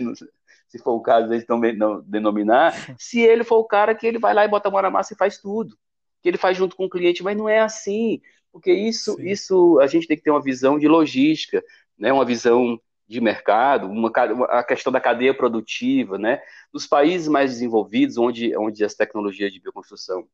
Se 0.74 0.82
for 0.82 0.94
o 0.94 1.00
caso 1.00 1.28
de 1.28 1.46
não 1.76 2.00
denominar, 2.00 2.74
se 2.98 3.20
ele 3.20 3.44
for 3.44 3.58
o 3.58 3.64
cara 3.64 3.94
que 3.94 4.04
ele 4.04 4.18
vai 4.18 4.34
lá 4.34 4.44
e 4.44 4.48
bota 4.48 4.68
a 4.68 4.72
mão 4.72 4.82
na 4.82 4.90
massa 4.90 5.14
e 5.14 5.16
faz 5.16 5.38
tudo, 5.38 5.78
que 6.20 6.28
ele 6.28 6.37
faz 6.37 6.56
junto 6.56 6.74
com 6.74 6.87
o 6.87 6.90
cliente, 6.90 7.22
mas 7.22 7.37
não 7.37 7.48
é 7.48 7.60
assim, 7.60 8.20
porque 8.50 8.72
isso, 8.72 9.16
isso 9.20 9.78
a 9.78 9.87
gente 9.87 10.08
tem 10.08 10.16
que 10.16 10.24
ter 10.24 10.32
uma 10.32 10.42
visão 10.42 10.76
de 10.76 10.88
logística, 10.88 11.62
né? 11.96 12.12
Uma 12.12 12.24
visão 12.24 12.76
de 13.06 13.20
mercado, 13.20 13.87
uma, 13.87 14.10
a 14.48 14.64
questão 14.64 14.92
da 14.92 15.00
cadeia 15.00 15.32
produtiva, 15.32 16.18
né? 16.18 16.42
Nos 16.72 16.88
países 16.88 17.28
mais 17.28 17.52
desenvolvidos, 17.52 18.18
onde, 18.18 18.56
onde 18.56 18.84
as 18.84 18.94
tecnologias 18.94 19.52
de 19.52 19.60
bioconstrução 19.60 20.26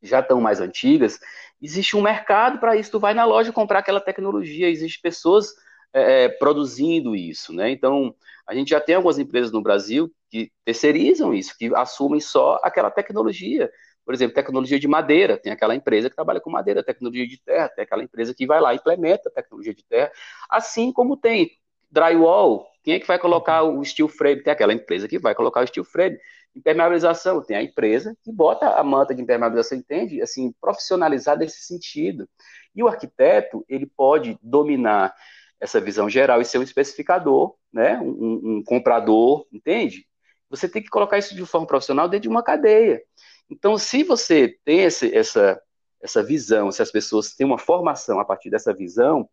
já 0.00 0.20
estão 0.20 0.40
mais 0.40 0.58
antigas, 0.58 1.20
existe 1.60 1.98
um 1.98 2.02
mercado 2.02 2.58
para 2.58 2.76
isso. 2.76 2.92
Tu 2.92 2.98
vai 2.98 3.12
na 3.12 3.26
loja 3.26 3.52
comprar 3.52 3.80
aquela 3.80 4.00
tecnologia, 4.00 4.70
existem 4.70 5.02
pessoas 5.02 5.54
é, 5.92 6.24
é, 6.24 6.28
produzindo 6.28 7.14
isso, 7.14 7.52
né? 7.52 7.70
Então, 7.70 8.14
a 8.46 8.54
gente 8.54 8.70
já 8.70 8.80
tem 8.80 8.94
algumas 8.94 9.18
empresas 9.18 9.50
no 9.50 9.62
Brasil 9.62 10.10
que 10.30 10.50
terceirizam 10.64 11.34
isso, 11.34 11.56
que 11.56 11.74
assumem 11.74 12.20
só 12.20 12.60
aquela 12.62 12.90
tecnologia. 12.90 13.70
Por 14.04 14.14
exemplo, 14.14 14.34
tecnologia 14.34 14.78
de 14.78 14.86
madeira, 14.86 15.36
tem 15.36 15.52
aquela 15.52 15.74
empresa 15.74 16.08
que 16.08 16.14
trabalha 16.14 16.40
com 16.40 16.50
madeira, 16.50 16.82
tecnologia 16.82 17.26
de 17.26 17.42
terra, 17.42 17.68
tem 17.68 17.82
aquela 17.82 18.04
empresa 18.04 18.32
que 18.34 18.46
vai 18.46 18.60
lá 18.60 18.72
e 18.72 18.76
implementa 18.76 19.28
a 19.28 19.32
tecnologia 19.32 19.74
de 19.74 19.84
terra, 19.84 20.12
assim 20.48 20.92
como 20.92 21.16
tem 21.16 21.50
Drywall, 21.90 22.66
quem 22.86 22.94
é 22.94 23.00
que 23.00 23.06
vai 23.06 23.18
colocar 23.18 23.62
o 23.62 23.84
steel 23.84 24.08
frame? 24.08 24.42
Tem 24.42 24.52
aquela 24.52 24.72
empresa 24.72 25.08
que 25.08 25.18
vai 25.18 25.34
colocar 25.34 25.60
o 25.60 25.66
steel 25.66 25.84
frame. 25.84 26.18
Impermeabilização, 26.54 27.42
tem 27.42 27.56
a 27.56 27.62
empresa 27.62 28.16
que 28.22 28.30
bota 28.32 28.68
a 28.68 28.84
manta 28.84 29.14
de 29.14 29.20
impermeabilização, 29.20 29.78
entende? 29.78 30.22
Assim, 30.22 30.54
profissionalizar 30.60 31.36
nesse 31.36 31.64
sentido. 31.64 32.28
E 32.74 32.82
o 32.82 32.86
arquiteto, 32.86 33.64
ele 33.68 33.86
pode 33.86 34.38
dominar 34.40 35.12
essa 35.60 35.80
visão 35.80 36.08
geral 36.08 36.40
e 36.40 36.44
ser 36.44 36.58
um 36.58 36.62
especificador, 36.62 37.54
né? 37.72 37.98
um, 37.98 38.58
um 38.58 38.62
comprador, 38.64 39.46
entende? 39.52 40.06
Você 40.50 40.68
tem 40.68 40.82
que 40.82 40.88
colocar 40.88 41.18
isso 41.18 41.34
de 41.34 41.44
forma 41.44 41.66
profissional 41.66 42.08
dentro 42.08 42.22
de 42.22 42.28
uma 42.28 42.42
cadeia. 42.42 43.02
Então, 43.50 43.78
se 43.78 44.02
você 44.02 44.56
tem 44.64 44.82
esse, 44.82 45.14
essa, 45.14 45.60
essa 46.00 46.22
visão, 46.22 46.70
se 46.70 46.82
as 46.82 46.90
pessoas 46.90 47.34
têm 47.34 47.46
uma 47.46 47.58
formação 47.58 48.20
a 48.20 48.24
partir 48.24 48.50
dessa 48.50 48.74
visão, 48.74 49.28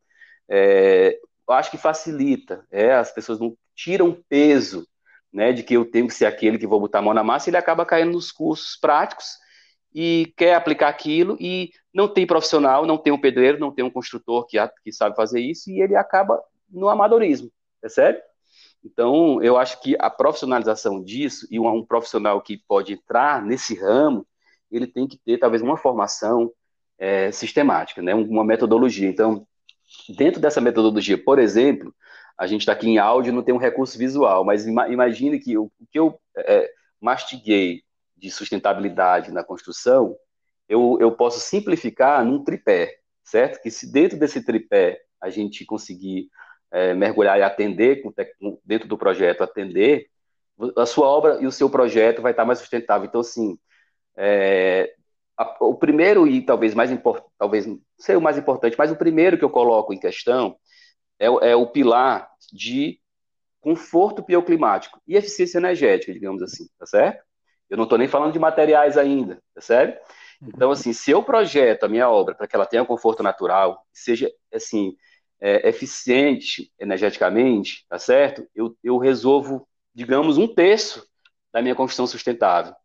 é, 0.50 1.20
eu 1.48 1.54
acho 1.54 1.72
que 1.72 1.78
facilita. 1.78 2.66
É, 2.72 2.94
as 2.94 3.12
pessoas 3.12 3.40
não 3.40 3.56
tiram 3.76 4.24
peso 4.30 4.88
né, 5.32 5.52
de 5.52 5.64
que 5.64 5.76
eu 5.76 5.86
tenho 5.90 6.08
que 6.08 6.14
ser 6.14 6.26
aquele 6.26 6.58
que 6.58 6.68
vou 6.68 6.80
botar 6.80 7.00
a 7.00 7.02
mão 7.02 7.14
na 7.14 7.24
massa, 7.24 7.50
ele 7.50 7.58
acaba 7.58 7.86
caindo 7.86 8.12
nos 8.12 8.32
cursos 8.32 8.78
práticos 8.80 9.38
e 9.94 10.32
quer 10.38 10.56
aplicar 10.56 10.90
aquilo 10.90 11.38
e 11.40 11.72
não 11.94 12.08
tem 12.08 12.26
profissional, 12.26 12.86
não 12.86 12.98
tem 12.98 13.14
um 13.14 13.20
pedreiro, 13.20 13.60
não 13.60 13.72
tem 13.72 13.86
um 13.86 13.90
construtor 13.90 14.46
que, 14.46 14.58
que 14.84 14.92
sabe 14.92 15.16
fazer 15.16 15.40
isso 15.40 15.70
e 15.70 15.82
ele 15.82 15.96
acaba 15.96 16.42
no 16.70 16.90
amadorismo, 16.90 17.52
é 17.84 17.90
sério? 17.90 18.20
Então, 18.84 19.42
eu 19.42 19.58
acho 19.58 19.80
que 19.82 19.96
a 20.00 20.10
profissionalização 20.10 21.02
disso 21.02 21.48
e 21.50 21.60
um, 21.60 21.68
um 21.68 21.86
profissional 21.86 22.42
que 22.42 22.58
pode 22.68 22.94
entrar 22.94 23.42
nesse 23.42 23.80
ramo, 23.80 24.28
ele 24.70 24.88
tem 24.88 25.08
que 25.08 25.18
ter 25.18 25.38
talvez 25.38 25.62
uma 25.62 25.78
formação 25.78 26.52
é, 26.98 27.32
sistemática, 27.32 28.02
né, 28.02 28.14
uma 28.14 28.44
metodologia. 28.44 29.08
Então, 29.08 29.48
Dentro 30.10 30.42
dessa 30.42 30.62
metodologia, 30.62 31.18
por 31.18 31.40
exemplo, 31.40 31.94
a 32.38 32.48
gente 32.48 32.62
está 32.62 32.74
aqui 32.74 32.88
em 32.88 32.98
áudio 32.98 33.34
não 33.34 33.44
tem 33.44 33.54
um 33.54 33.60
recurso 33.60 33.98
visual, 33.98 34.44
mas 34.44 34.66
imagine 34.66 35.40
que 35.40 35.58
o, 35.58 35.72
que 35.92 36.00
eu 36.00 36.20
é, 36.36 36.70
mastiguei 37.00 37.84
de 38.18 38.32
sustentabilidade 38.32 39.32
na 39.32 39.44
construção, 39.44 40.16
eu, 40.68 40.98
eu 41.00 41.12
posso 41.12 41.40
simplificar 41.40 42.24
num 42.26 42.44
tripé, 42.44 42.98
certo? 43.24 43.62
Que 43.62 43.70
se 43.70 43.92
dentro 43.92 44.18
desse 44.18 44.44
tripé 44.44 45.02
a 45.22 45.30
gente 45.30 45.66
conseguir 45.66 46.30
é, 46.72 46.94
mergulhar 46.94 47.38
e 47.40 47.44
atender, 47.44 48.04
dentro 48.66 48.88
do 48.88 48.98
projeto, 48.98 49.44
atender, 49.44 50.08
a 50.78 50.86
sua 50.86 51.08
obra 51.08 51.40
e 51.42 51.48
o 51.48 51.52
seu 51.52 51.70
projeto 51.70 52.22
vai 52.22 52.32
estar 52.32 52.46
mais 52.46 52.60
sustentável. 52.60 53.08
Então, 53.08 53.22
assim, 53.22 53.58
é, 54.18 54.94
a, 55.38 55.58
o 55.62 55.76
primeiro 55.76 56.28
e 56.28 56.42
talvez 56.42 56.74
mais 56.74 56.92
importante, 56.92 57.32
talvez 57.38 57.68
sei 57.98 58.16
o 58.16 58.22
mais 58.22 58.38
importante, 58.38 58.76
mas 58.78 58.92
o 58.92 58.96
primeiro 58.96 59.38
que 59.38 59.44
eu 59.44 59.50
coloco 59.50 59.94
em 59.94 60.00
questão 60.00 60.56
é, 61.20 61.26
é 61.26 61.56
o 61.56 61.68
pilar 61.68 62.30
de 62.52 63.00
conforto 63.62 64.22
bioclimático 64.22 65.02
e 65.08 65.16
eficiência 65.16 65.58
energética, 65.58 66.14
digamos 66.14 66.42
assim, 66.42 66.68
tá 66.78 66.86
certo? 66.86 67.24
Eu 67.70 67.78
não 67.78 67.86
estou 67.86 67.98
nem 67.98 68.08
falando 68.08 68.34
de 68.34 68.40
materiais 68.40 68.98
ainda, 68.98 69.42
tá 69.56 69.62
certo? 69.62 70.00
Então, 70.48 70.72
assim, 70.72 70.94
se 70.94 71.12
eu 71.12 71.24
projeto 71.24 71.84
a 71.84 71.90
minha 71.90 72.10
obra 72.10 72.36
para 72.36 72.48
que 72.48 72.56
ela 72.56 72.66
tenha 72.66 72.86
conforto 72.86 73.24
natural, 73.24 73.86
seja, 73.92 74.32
assim, 74.54 74.96
é, 75.40 75.68
eficiente 75.70 76.72
energeticamente, 76.80 77.86
tá 77.90 78.00
certo? 78.00 78.48
Eu, 78.56 78.76
eu 78.84 78.98
resolvo, 78.98 79.68
digamos, 79.94 80.38
um 80.38 80.48
terço 80.48 81.08
da 81.52 81.62
minha 81.62 81.76
construção 81.76 82.08
sustentável 82.08 82.76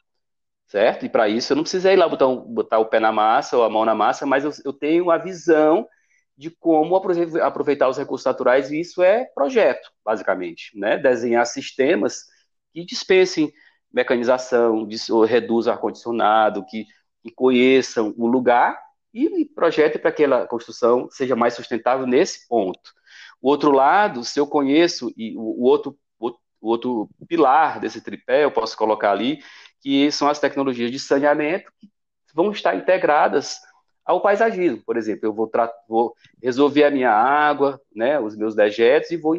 certo? 0.69 1.07
E 1.07 1.09
para 1.09 1.29
isso 1.29 1.53
eu 1.53 1.57
não 1.57 1.63
precisei 1.65 1.95
ir 1.95 1.97
lá 1.97 2.09
botar, 2.09 2.27
botar, 2.29 2.79
o 2.79 2.87
pé 2.87 3.01
na 3.01 3.11
massa 3.11 3.57
ou 3.57 3.65
a 3.65 3.71
mão 3.71 3.85
na 3.85 3.95
massa, 3.95 4.27
mas 4.27 4.45
eu, 4.45 4.53
eu 4.65 4.73
tenho 4.73 5.11
a 5.11 5.19
visão 5.19 5.89
de 6.37 6.51
como 6.51 6.95
aproveitar 6.95 7.89
os 7.89 7.99
recursos 7.99 8.25
naturais, 8.25 8.71
e 8.71 8.79
isso 8.79 9.03
é 9.03 9.25
projeto, 9.35 9.91
basicamente, 10.05 10.71
né? 10.79 10.97
Desenhar 10.97 11.45
sistemas 11.47 12.27
que 12.73 12.85
dispensem 12.85 13.53
mecanização, 13.93 14.87
ou 15.11 15.25
reduzam 15.25 15.73
ar-condicionado, 15.73 16.65
que, 16.67 16.87
que 17.23 17.31
conheçam 17.31 18.15
o 18.17 18.27
lugar 18.27 18.79
e 19.13 19.45
projetem 19.47 20.01
para 20.01 20.13
que 20.13 20.23
aquela 20.23 20.47
construção 20.47 21.09
seja 21.11 21.35
mais 21.35 21.55
sustentável 21.55 22.07
nesse 22.07 22.47
ponto. 22.49 22.93
O 23.41 23.49
outro 23.49 23.71
lado, 23.71 24.25
se 24.25 24.39
eu 24.39 24.47
conheço, 24.47 25.13
e 25.17 25.35
o, 25.37 25.63
outro, 25.63 25.97
o 26.21 26.69
outro 26.69 27.09
pilar 27.27 27.81
desse 27.81 28.01
tripé, 28.01 28.45
eu 28.45 28.51
posso 28.51 28.77
colocar 28.77 29.13
ali, 29.13 29.41
que 29.81 30.11
são 30.11 30.29
as 30.29 30.41
tecnologias 30.41 30.91
de 30.91 30.99
saneamento 30.99 31.71
que 31.79 31.89
vão 32.35 32.51
estar 32.51 32.75
integradas 32.77 33.59
ao 34.05 34.21
paisagismo. 34.21 34.83
Por 34.85 34.97
exemplo, 34.97 35.27
eu 35.27 35.33
vou, 35.33 35.51
vou 35.89 36.15
resolver 36.43 36.85
a 36.85 36.91
minha 36.91 37.13
água, 37.13 37.81
né, 37.95 38.19
os 38.19 38.37
meus 38.37 38.55
dejetos, 38.55 39.11
e 39.11 39.17
vou, 39.17 39.37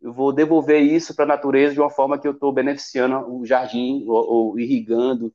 eu 0.00 0.12
vou 0.12 0.32
devolver 0.32 0.80
isso 0.80 1.14
para 1.14 1.24
a 1.24 1.28
natureza 1.28 1.74
de 1.74 1.80
uma 1.80 1.90
forma 1.90 2.18
que 2.18 2.28
eu 2.28 2.32
estou 2.32 2.52
beneficiando 2.52 3.16
o 3.34 3.44
jardim 3.44 4.04
ou, 4.06 4.30
ou, 4.30 4.58
irrigando 4.58 5.32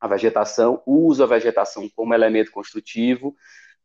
a 0.00 0.06
vegetação, 0.06 0.82
uso 0.86 1.22
a 1.22 1.26
vegetação 1.26 1.88
como 1.94 2.14
elemento 2.14 2.50
construtivo, 2.50 3.34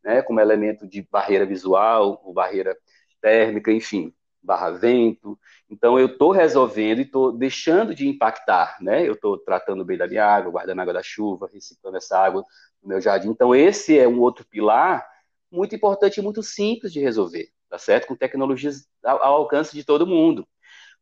né, 0.03 0.21
como 0.21 0.39
elemento 0.39 0.87
de 0.87 1.01
barreira 1.09 1.45
visual, 1.45 2.21
ou 2.23 2.33
barreira 2.33 2.77
térmica, 3.21 3.71
enfim, 3.71 4.13
barra 4.43 4.71
vento. 4.71 5.39
Então 5.69 5.97
eu 5.97 6.07
estou 6.07 6.31
resolvendo 6.31 6.99
e 6.99 7.03
estou 7.03 7.31
deixando 7.31 7.95
de 7.95 8.07
impactar, 8.07 8.77
né? 8.81 9.07
Eu 9.07 9.13
estou 9.13 9.37
tratando 9.37 9.85
bem 9.85 9.97
da 9.97 10.07
minha 10.07 10.25
água, 10.25 10.51
guardando 10.51 10.81
água 10.81 10.93
da 10.93 11.01
chuva, 11.01 11.49
reciclando 11.51 11.97
essa 11.97 12.19
água 12.19 12.43
no 12.81 12.89
meu 12.89 12.99
jardim. 12.99 13.29
Então 13.29 13.55
esse 13.55 13.97
é 13.97 14.07
um 14.07 14.19
outro 14.19 14.45
pilar 14.45 15.07
muito 15.49 15.73
importante 15.75 16.17
e 16.17 16.21
muito 16.21 16.43
simples 16.43 16.91
de 16.91 16.99
resolver, 16.99 17.49
tá 17.69 17.77
certo? 17.77 18.07
Com 18.07 18.15
tecnologias 18.15 18.85
ao, 19.03 19.23
ao 19.23 19.33
alcance 19.35 19.73
de 19.73 19.83
todo 19.83 20.05
mundo. 20.05 20.45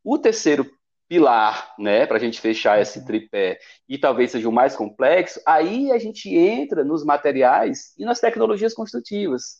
O 0.04 0.18
terceiro 0.18 0.70
pilar, 1.12 1.74
né, 1.78 2.06
para 2.06 2.16
a 2.16 2.18
gente 2.18 2.40
fechar 2.40 2.80
esse 2.80 3.00
uhum. 3.00 3.04
tripé, 3.04 3.58
e 3.86 3.98
talvez 3.98 4.30
seja 4.30 4.48
o 4.48 4.52
mais 4.52 4.74
complexo, 4.74 5.38
aí 5.46 5.92
a 5.92 5.98
gente 5.98 6.34
entra 6.34 6.82
nos 6.82 7.04
materiais 7.04 7.92
e 7.98 8.04
nas 8.06 8.18
tecnologias 8.18 8.72
construtivas, 8.72 9.58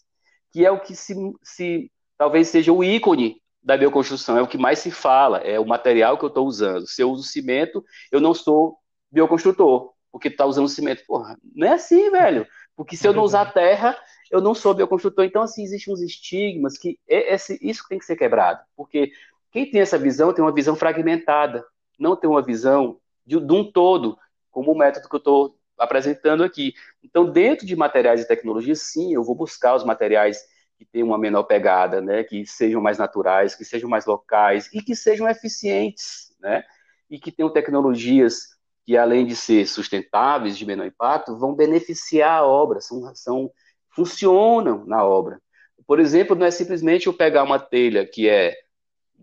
que 0.50 0.64
é 0.64 0.70
o 0.70 0.80
que 0.80 0.96
se, 0.96 1.14
se 1.42 1.92
talvez 2.16 2.48
seja 2.48 2.72
o 2.72 2.82
ícone 2.82 3.36
da 3.62 3.76
bioconstrução, 3.76 4.38
é 4.38 4.40
o 4.40 4.46
que 4.46 4.56
mais 4.56 4.78
se 4.78 4.90
fala, 4.90 5.40
é 5.40 5.60
o 5.60 5.66
material 5.66 6.16
que 6.16 6.24
eu 6.24 6.28
estou 6.28 6.46
usando. 6.46 6.86
Se 6.86 7.02
eu 7.02 7.10
uso 7.10 7.22
cimento, 7.22 7.84
eu 8.10 8.18
não 8.18 8.32
sou 8.32 8.78
bioconstrutor, 9.10 9.92
porque 10.10 10.28
está 10.28 10.46
usando 10.46 10.70
cimento. 10.70 11.04
Porra, 11.06 11.36
não 11.54 11.68
é 11.68 11.72
assim, 11.74 12.10
velho. 12.10 12.46
Porque 12.74 12.96
se 12.96 13.06
eu 13.06 13.12
não 13.12 13.22
usar 13.22 13.52
terra, 13.52 13.94
eu 14.30 14.40
não 14.40 14.54
sou 14.54 14.72
bioconstrutor. 14.72 15.26
Então, 15.26 15.42
assim, 15.42 15.62
existem 15.62 15.92
uns 15.92 16.00
estigmas 16.00 16.78
que 16.78 16.98
esse, 17.06 17.58
isso 17.60 17.84
tem 17.86 17.98
que 17.98 18.06
ser 18.06 18.16
quebrado. 18.16 18.60
Porque 18.74 19.12
quem 19.52 19.70
tem 19.70 19.80
essa 19.80 19.98
visão 19.98 20.32
tem 20.32 20.42
uma 20.42 20.54
visão 20.54 20.74
fragmentada, 20.74 21.64
não 21.98 22.16
tem 22.16 22.28
uma 22.28 22.42
visão 22.42 22.98
de, 23.24 23.38
de 23.38 23.52
um 23.52 23.70
todo, 23.70 24.18
como 24.50 24.72
o 24.72 24.76
método 24.76 25.08
que 25.08 25.14
eu 25.14 25.18
estou 25.18 25.58
apresentando 25.78 26.42
aqui. 26.42 26.74
Então, 27.02 27.30
dentro 27.30 27.66
de 27.66 27.76
materiais 27.76 28.20
e 28.20 28.26
tecnologias, 28.26 28.80
sim, 28.80 29.14
eu 29.14 29.22
vou 29.22 29.34
buscar 29.34 29.74
os 29.74 29.84
materiais 29.84 30.38
que 30.78 30.84
tenham 30.86 31.08
uma 31.08 31.18
menor 31.18 31.44
pegada, 31.44 32.00
né, 32.00 32.24
que 32.24 32.46
sejam 32.46 32.80
mais 32.80 32.98
naturais, 32.98 33.54
que 33.54 33.64
sejam 33.64 33.88
mais 33.88 34.06
locais 34.06 34.68
e 34.72 34.82
que 34.82 34.96
sejam 34.96 35.28
eficientes, 35.28 36.34
né, 36.40 36.64
e 37.08 37.18
que 37.18 37.30
tenham 37.30 37.52
tecnologias 37.52 38.52
que, 38.84 38.96
além 38.96 39.26
de 39.26 39.36
ser 39.36 39.66
sustentáveis, 39.66 40.58
de 40.58 40.66
menor 40.66 40.86
impacto, 40.86 41.38
vão 41.38 41.54
beneficiar 41.54 42.38
a 42.40 42.46
obra, 42.46 42.80
são, 42.80 43.14
são 43.14 43.50
funcionam 43.90 44.84
na 44.86 45.04
obra. 45.04 45.40
Por 45.86 46.00
exemplo, 46.00 46.34
não 46.34 46.46
é 46.46 46.50
simplesmente 46.50 47.06
eu 47.06 47.12
pegar 47.12 47.42
uma 47.42 47.58
telha 47.58 48.06
que 48.06 48.28
é 48.28 48.56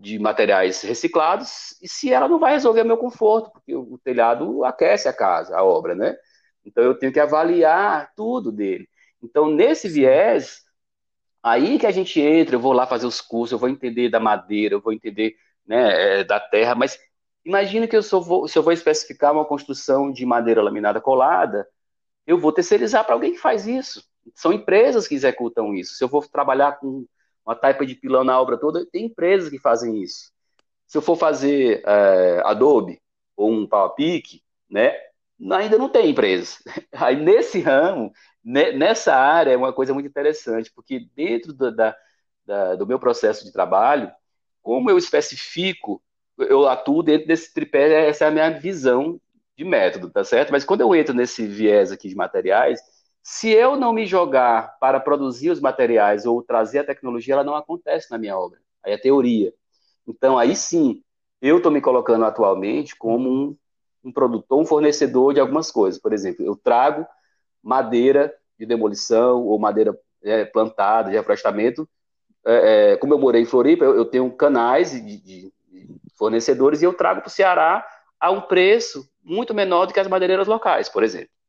de 0.00 0.18
materiais 0.18 0.80
reciclados, 0.80 1.76
e 1.82 1.86
se 1.86 2.10
ela 2.10 2.26
não 2.26 2.38
vai 2.38 2.52
resolver 2.52 2.84
meu 2.84 2.96
conforto, 2.96 3.50
porque 3.52 3.76
o 3.76 3.98
telhado 4.02 4.64
aquece 4.64 5.06
a 5.06 5.12
casa, 5.12 5.54
a 5.54 5.62
obra, 5.62 5.94
né? 5.94 6.16
Então 6.64 6.82
eu 6.82 6.98
tenho 6.98 7.12
que 7.12 7.20
avaliar 7.20 8.10
tudo 8.16 8.50
dele. 8.50 8.88
Então, 9.22 9.50
nesse 9.50 9.88
viés, 9.90 10.62
aí 11.42 11.78
que 11.78 11.86
a 11.86 11.90
gente 11.90 12.18
entra, 12.18 12.56
eu 12.56 12.60
vou 12.60 12.72
lá 12.72 12.86
fazer 12.86 13.06
os 13.06 13.20
cursos, 13.20 13.52
eu 13.52 13.58
vou 13.58 13.68
entender 13.68 14.08
da 14.08 14.18
madeira, 14.18 14.74
eu 14.74 14.80
vou 14.80 14.92
entender 14.92 15.36
né, 15.66 16.20
é, 16.20 16.24
da 16.24 16.40
terra, 16.40 16.74
mas 16.74 16.98
imagina 17.44 17.86
que 17.86 17.94
eu 17.96 18.02
vou, 18.22 18.48
se 18.48 18.58
eu 18.58 18.62
vou 18.62 18.72
especificar 18.72 19.32
uma 19.34 19.44
construção 19.44 20.10
de 20.10 20.24
madeira 20.24 20.62
laminada 20.62 21.00
colada, 21.00 21.68
eu 22.26 22.38
vou 22.38 22.52
terceirizar 22.52 23.04
para 23.04 23.14
alguém 23.14 23.32
que 23.32 23.38
faz 23.38 23.66
isso. 23.66 24.02
São 24.34 24.52
empresas 24.52 25.06
que 25.06 25.14
executam 25.14 25.74
isso. 25.74 25.94
Se 25.94 26.04
eu 26.04 26.08
vou 26.08 26.22
trabalhar 26.22 26.78
com 26.78 27.06
uma 27.44 27.54
taipa 27.54 27.84
de 27.86 27.94
pilão 27.94 28.24
na 28.24 28.40
obra 28.40 28.56
toda, 28.58 28.86
tem 28.86 29.06
empresas 29.06 29.48
que 29.48 29.58
fazem 29.58 30.02
isso. 30.02 30.32
Se 30.86 30.98
eu 30.98 31.02
for 31.02 31.16
fazer 31.16 31.82
é, 31.86 32.42
Adobe 32.44 33.00
ou 33.36 33.50
um 33.50 33.66
PowerPic, 33.66 34.42
né, 34.68 34.94
ainda 35.52 35.78
não 35.78 35.88
tem 35.88 36.10
empresas. 36.10 36.58
Aí 36.92 37.16
nesse 37.16 37.60
ramo, 37.60 38.12
nessa 38.44 39.14
área, 39.14 39.52
é 39.52 39.56
uma 39.56 39.72
coisa 39.72 39.94
muito 39.94 40.08
interessante, 40.08 40.70
porque 40.74 41.08
dentro 41.14 41.52
do, 41.52 41.74
da, 41.74 41.96
da, 42.44 42.74
do 42.76 42.86
meu 42.86 42.98
processo 42.98 43.44
de 43.44 43.52
trabalho, 43.52 44.10
como 44.62 44.90
eu 44.90 44.98
especifico, 44.98 46.02
eu 46.38 46.68
atuo 46.68 47.02
dentro 47.02 47.26
desse 47.26 47.52
tripé, 47.52 48.08
essa 48.08 48.24
é 48.24 48.28
a 48.28 48.30
minha 48.30 48.50
visão 48.50 49.20
de 49.56 49.64
método, 49.64 50.10
tá 50.10 50.24
certo? 50.24 50.50
Mas 50.50 50.64
quando 50.64 50.80
eu 50.80 50.94
entro 50.94 51.14
nesse 51.14 51.46
viés 51.46 51.92
aqui 51.92 52.08
de 52.08 52.14
materiais, 52.14 52.80
se 53.22 53.50
eu 53.50 53.76
não 53.76 53.92
me 53.92 54.06
jogar 54.06 54.78
para 54.78 54.98
produzir 54.98 55.50
os 55.50 55.60
materiais 55.60 56.24
ou 56.24 56.42
trazer 56.42 56.80
a 56.80 56.84
tecnologia, 56.84 57.34
ela 57.34 57.44
não 57.44 57.54
acontece 57.54 58.10
na 58.10 58.18
minha 58.18 58.36
obra. 58.36 58.58
Aí 58.84 58.92
é 58.92 58.98
teoria. 58.98 59.52
Então, 60.06 60.38
aí 60.38 60.56
sim, 60.56 61.02
eu 61.40 61.58
estou 61.58 61.70
me 61.70 61.80
colocando 61.80 62.24
atualmente 62.24 62.96
como 62.96 63.28
um, 63.28 63.56
um, 64.04 64.12
produtor, 64.12 64.58
um 64.58 64.64
fornecedor 64.64 65.34
de 65.34 65.40
algumas 65.40 65.70
coisas. 65.70 66.00
Por 66.00 66.12
exemplo, 66.12 66.44
eu 66.44 66.56
trago 66.56 67.06
madeira 67.62 68.34
de 68.58 68.64
demolição 68.64 69.44
ou 69.46 69.58
madeira 69.58 69.98
é, 70.22 70.44
plantada, 70.44 71.10
de 71.10 71.16
reflorestamento. 71.16 71.88
É, 72.44 72.92
é, 72.92 72.96
como 72.96 73.12
eu 73.12 73.18
morei 73.18 73.42
em 73.42 73.46
Floripa, 73.46 73.84
eu, 73.84 73.96
eu 73.96 74.04
tenho 74.06 74.30
canais 74.32 74.92
de, 74.92 75.00
de, 75.00 75.52
de 75.68 75.88
fornecedores 76.16 76.80
e 76.80 76.86
eu 76.86 76.94
trago 76.94 77.20
para 77.20 77.28
o 77.28 77.30
Ceará 77.30 77.86
a 78.18 78.30
um 78.30 78.40
preço 78.40 79.08
muito 79.22 79.54
menor 79.54 79.86
do 79.86 79.92
que 79.92 80.00
as 80.00 80.08
madeireiras 80.08 80.48
locais, 80.48 80.88
por 80.88 81.02
exemplo 81.02 81.39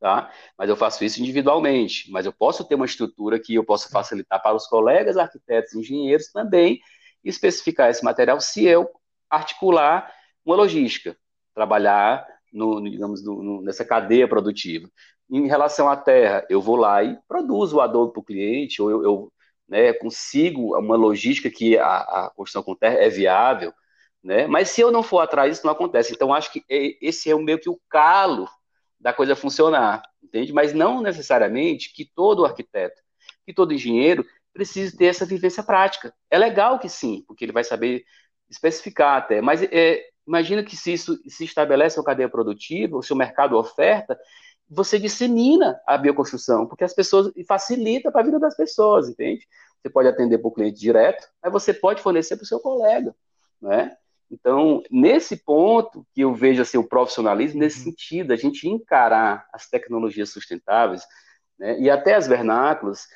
tá? 0.00 0.30
Mas 0.56 0.68
eu 0.68 0.76
faço 0.76 1.04
isso 1.04 1.20
individualmente, 1.20 2.10
mas 2.10 2.26
eu 2.26 2.32
posso 2.32 2.64
ter 2.64 2.74
uma 2.74 2.86
estrutura 2.86 3.38
que 3.38 3.54
eu 3.54 3.64
posso 3.64 3.90
facilitar 3.90 4.42
para 4.42 4.56
os 4.56 4.66
colegas 4.66 5.16
arquitetos 5.16 5.72
e 5.72 5.80
engenheiros 5.80 6.28
também 6.32 6.80
especificar 7.24 7.90
esse 7.90 8.04
material 8.04 8.40
se 8.40 8.64
eu 8.64 8.88
articular 9.28 10.12
uma 10.44 10.56
logística, 10.56 11.16
trabalhar 11.54 12.26
no, 12.52 12.82
digamos, 12.82 13.24
no, 13.24 13.60
nessa 13.62 13.84
cadeia 13.84 14.28
produtiva. 14.28 14.88
Em 15.30 15.46
relação 15.46 15.88
à 15.88 15.96
terra, 15.96 16.46
eu 16.48 16.60
vou 16.60 16.76
lá 16.76 17.02
e 17.02 17.18
produzo 17.28 17.76
o 17.76 17.80
adobe 17.80 18.12
para 18.12 18.20
o 18.20 18.24
cliente, 18.24 18.80
ou 18.80 18.90
eu, 18.90 19.02
eu 19.02 19.32
né, 19.68 19.92
consigo 19.92 20.78
uma 20.78 20.96
logística 20.96 21.50
que 21.50 21.76
a, 21.76 21.98
a 21.98 22.32
construção 22.34 22.62
com 22.62 22.74
terra 22.74 22.94
é 22.94 23.10
viável, 23.10 23.72
né? 24.22 24.46
Mas 24.46 24.70
se 24.70 24.80
eu 24.80 24.90
não 24.90 25.02
for 25.02 25.20
atrás, 25.20 25.56
isso 25.56 25.66
não 25.66 25.72
acontece. 25.72 26.12
Então, 26.14 26.32
acho 26.32 26.50
que 26.50 26.64
esse 26.68 27.30
é 27.30 27.36
meio 27.36 27.60
que 27.60 27.68
o 27.68 27.78
calo 27.90 28.48
da 29.00 29.12
coisa 29.12 29.36
funcionar, 29.36 30.02
entende? 30.22 30.52
Mas 30.52 30.72
não 30.72 31.00
necessariamente 31.00 31.92
que 31.92 32.04
todo 32.04 32.44
arquiteto, 32.44 33.00
que 33.46 33.52
todo 33.52 33.72
engenheiro 33.72 34.24
precise 34.52 34.96
ter 34.96 35.06
essa 35.06 35.24
vivência 35.24 35.62
prática. 35.62 36.12
É 36.30 36.36
legal 36.36 36.78
que 36.78 36.88
sim, 36.88 37.24
porque 37.26 37.44
ele 37.44 37.52
vai 37.52 37.64
saber 37.64 38.04
especificar 38.50 39.18
até, 39.18 39.40
mas 39.40 39.62
é, 39.62 40.02
imagina 40.26 40.64
que 40.64 40.76
se 40.76 40.92
isso 40.92 41.18
se 41.28 41.44
estabelece 41.44 41.98
uma 41.98 42.04
cadeia 42.04 42.28
produtiva, 42.28 42.96
o 42.96 43.02
seu 43.02 43.14
mercado 43.14 43.56
oferta, 43.56 44.18
você 44.68 44.98
dissemina 44.98 45.80
a 45.86 45.96
bioconstrução, 45.96 46.66
porque 46.66 46.84
as 46.84 46.94
pessoas 46.94 47.32
facilita 47.46 48.10
para 48.10 48.20
a 48.20 48.24
vida 48.24 48.38
das 48.38 48.56
pessoas, 48.56 49.08
entende? 49.08 49.46
Você 49.80 49.88
pode 49.88 50.08
atender 50.08 50.38
para 50.38 50.48
o 50.48 50.52
cliente 50.52 50.78
direto, 50.78 51.26
mas 51.42 51.52
você 51.52 51.72
pode 51.72 52.02
fornecer 52.02 52.36
para 52.36 52.44
o 52.44 52.46
seu 52.46 52.60
colega, 52.60 53.14
né? 53.60 53.96
Então, 54.30 54.82
nesse 54.90 55.36
ponto 55.36 56.06
que 56.14 56.20
eu 56.20 56.34
vejo 56.34 56.60
assim, 56.60 56.76
o 56.76 56.86
profissionalismo, 56.86 57.60
nesse 57.60 57.78
uhum. 57.78 57.84
sentido, 57.84 58.32
a 58.32 58.36
gente 58.36 58.68
encarar 58.68 59.48
as 59.52 59.68
tecnologias 59.68 60.30
sustentáveis 60.30 61.02
né, 61.58 61.78
e 61.80 61.88
até 61.88 62.14
as 62.14 62.26
vernáculas 62.26 63.06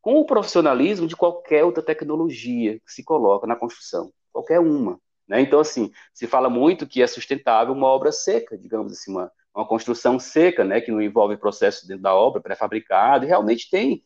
com 0.00 0.16
o 0.16 0.26
profissionalismo 0.26 1.06
de 1.06 1.14
qualquer 1.14 1.64
outra 1.64 1.82
tecnologia 1.82 2.80
que 2.80 2.92
se 2.92 3.04
coloca 3.04 3.46
na 3.46 3.54
construção, 3.54 4.12
qualquer 4.32 4.58
uma. 4.58 4.98
Né? 5.28 5.40
Então, 5.40 5.60
assim, 5.60 5.92
se 6.12 6.26
fala 6.26 6.50
muito 6.50 6.86
que 6.86 7.02
é 7.02 7.06
sustentável 7.06 7.72
uma 7.72 7.86
obra 7.86 8.10
seca, 8.10 8.58
digamos 8.58 8.92
assim, 8.92 9.12
uma, 9.12 9.30
uma 9.54 9.66
construção 9.66 10.18
seca, 10.18 10.64
né, 10.64 10.80
que 10.80 10.90
não 10.90 11.00
envolve 11.00 11.36
processo 11.36 11.86
dentro 11.86 12.02
da 12.02 12.14
obra, 12.14 12.40
pré-fabricado, 12.40 13.24
e 13.24 13.28
realmente 13.28 13.70
tem 13.70 14.02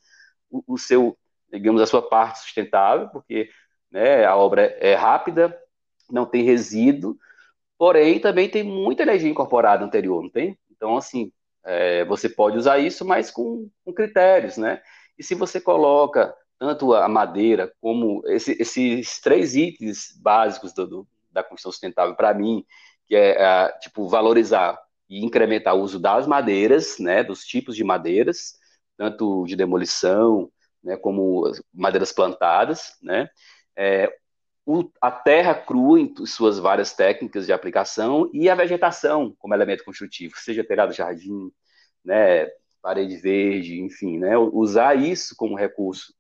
o, 0.51 0.63
o, 0.67 0.79
seu, 0.79 1.17
digamos, 1.51 1.81
a 1.81 1.87
sua 1.87 2.03
parte 2.03 2.41
sustentável, 2.41 3.09
porque 3.09 3.49
né, 3.91 4.25
a 4.27 4.37
obra 4.37 4.77
é 4.81 4.95
rápida, 4.95 5.57
não 6.11 6.27
tem 6.27 6.43
resíduo, 6.43 7.17
porém 7.79 8.21
também 8.21 8.49
tem 8.49 8.63
muita 8.63 9.03
energia 9.03 9.31
incorporada 9.31 9.85
anterior, 9.85 10.23
não 10.23 10.31
tem? 10.31 10.59
Então, 10.71 10.97
assim, 10.97 11.33
é, 11.65 12.05
você 12.05 12.29
pode 12.29 12.57
usar 12.57 12.79
isso, 12.79 13.05
mas 13.05 13.31
com, 13.31 13.69
com, 13.85 13.93
critérios, 13.93 14.57
né? 14.57 14.81
E 15.19 15.23
se 15.23 15.35
você 15.35 15.61
coloca 15.61 16.35
tanto 16.59 16.95
a 16.95 17.09
madeira 17.09 17.73
como 17.81 18.23
esse, 18.27 18.57
esses 18.61 19.21
três 19.21 19.57
itens 19.57 20.17
básicos 20.21 20.73
do, 20.73 20.87
do, 20.87 21.09
da 21.31 21.43
construção 21.43 21.73
sustentável, 21.73 22.15
para 22.15 22.33
mim, 22.33 22.65
que 23.07 23.15
é, 23.17 23.43
é, 23.43 23.73
tipo, 23.81 24.09
valorizar 24.09 24.79
e 25.09 25.25
incrementar 25.25 25.75
o 25.75 25.81
uso 25.81 25.99
das 25.99 26.27
madeiras, 26.27 26.99
né, 26.99 27.23
dos 27.23 27.45
tipos 27.45 27.77
de 27.77 27.85
madeiras, 27.85 28.55
tanto 28.97 29.45
de 29.47 29.57
demolição, 29.57 30.51
né, 30.83 30.97
como 30.97 31.51
madeiras 31.73 32.13
plantadas, 32.13 32.97
né, 33.03 33.29
é, 33.77 34.13
o, 34.67 34.91
a 35.01 35.13
terra 35.13 35.55
crua 35.55 36.01
em 36.01 36.13
suas 36.27 36.59
várias 36.59 36.93
técnicas 36.93 37.47
de 37.47 37.53
aplicação 37.53 38.29
e 38.35 38.51
a 38.51 38.55
vegetação 38.55 39.33
como 39.39 39.55
elemento 39.55 39.85
construtivo, 39.85 40.35
seja 40.37 40.65
telhado 40.65 40.93
jardim, 40.93 41.53
né, 42.05 42.49
parede 42.83 43.17
verde, 43.17 43.81
enfim, 43.81 44.19
né, 44.19 44.37
usar 44.37 44.99
isso 44.99 45.37
como 45.37 45.57
recurso 45.57 46.13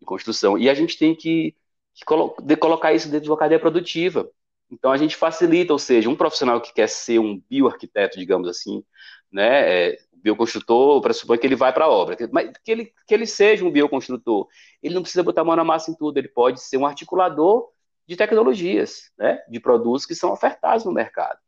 de 0.00 0.06
construção. 0.06 0.56
E 0.56 0.70
a 0.70 0.74
gente 0.74 0.96
tem 0.96 1.12
que, 1.14 1.56
que 1.92 2.04
colo 2.04 2.36
colocar 2.60 2.92
isso 2.92 3.08
dentro 3.10 3.24
de 3.24 3.30
uma 3.30 3.36
cadeia 3.36 3.58
produtiva. 3.58 4.30
Então 4.70 4.92
a 4.92 4.96
gente 4.96 5.16
facilita, 5.16 5.72
ou 5.72 5.78
seja, 5.78 6.08
um 6.08 6.14
profissional 6.16 6.60
que 6.60 6.72
quer 6.72 6.88
ser 6.88 7.18
um 7.18 7.42
bioarquiteto, 7.50 8.18
digamos 8.18 8.48
assim, 8.48 8.84
né? 9.32 9.88
É, 9.90 9.98
bioconstrutor 10.22 11.00
pressupõe 11.00 11.38
que 11.38 11.46
ele 11.46 11.56
vai 11.56 11.72
para 11.72 11.86
a 11.86 11.88
obra, 11.88 12.16
mas 12.32 12.50
que 12.64 12.70
ele, 12.70 12.92
que 13.06 13.14
ele 13.14 13.26
seja 13.26 13.64
um 13.64 13.70
bioconstrutor. 13.70 14.46
Ele 14.82 14.94
não 14.94 15.02
precisa 15.02 15.22
botar 15.22 15.40
a 15.42 15.44
mão 15.44 15.56
na 15.56 15.64
massa 15.64 15.90
em 15.90 15.94
tudo, 15.94 16.18
ele 16.18 16.28
pode 16.28 16.60
ser 16.60 16.76
um 16.76 16.86
articulador 16.86 17.68
de 18.08 18.16
tecnologias, 18.16 19.10
né? 19.18 19.38
De 19.50 19.60
produtos 19.60 20.06
que 20.06 20.14
são 20.14 20.32
ofertados 20.32 20.84
no 20.86 20.92
mercado. 20.92 21.38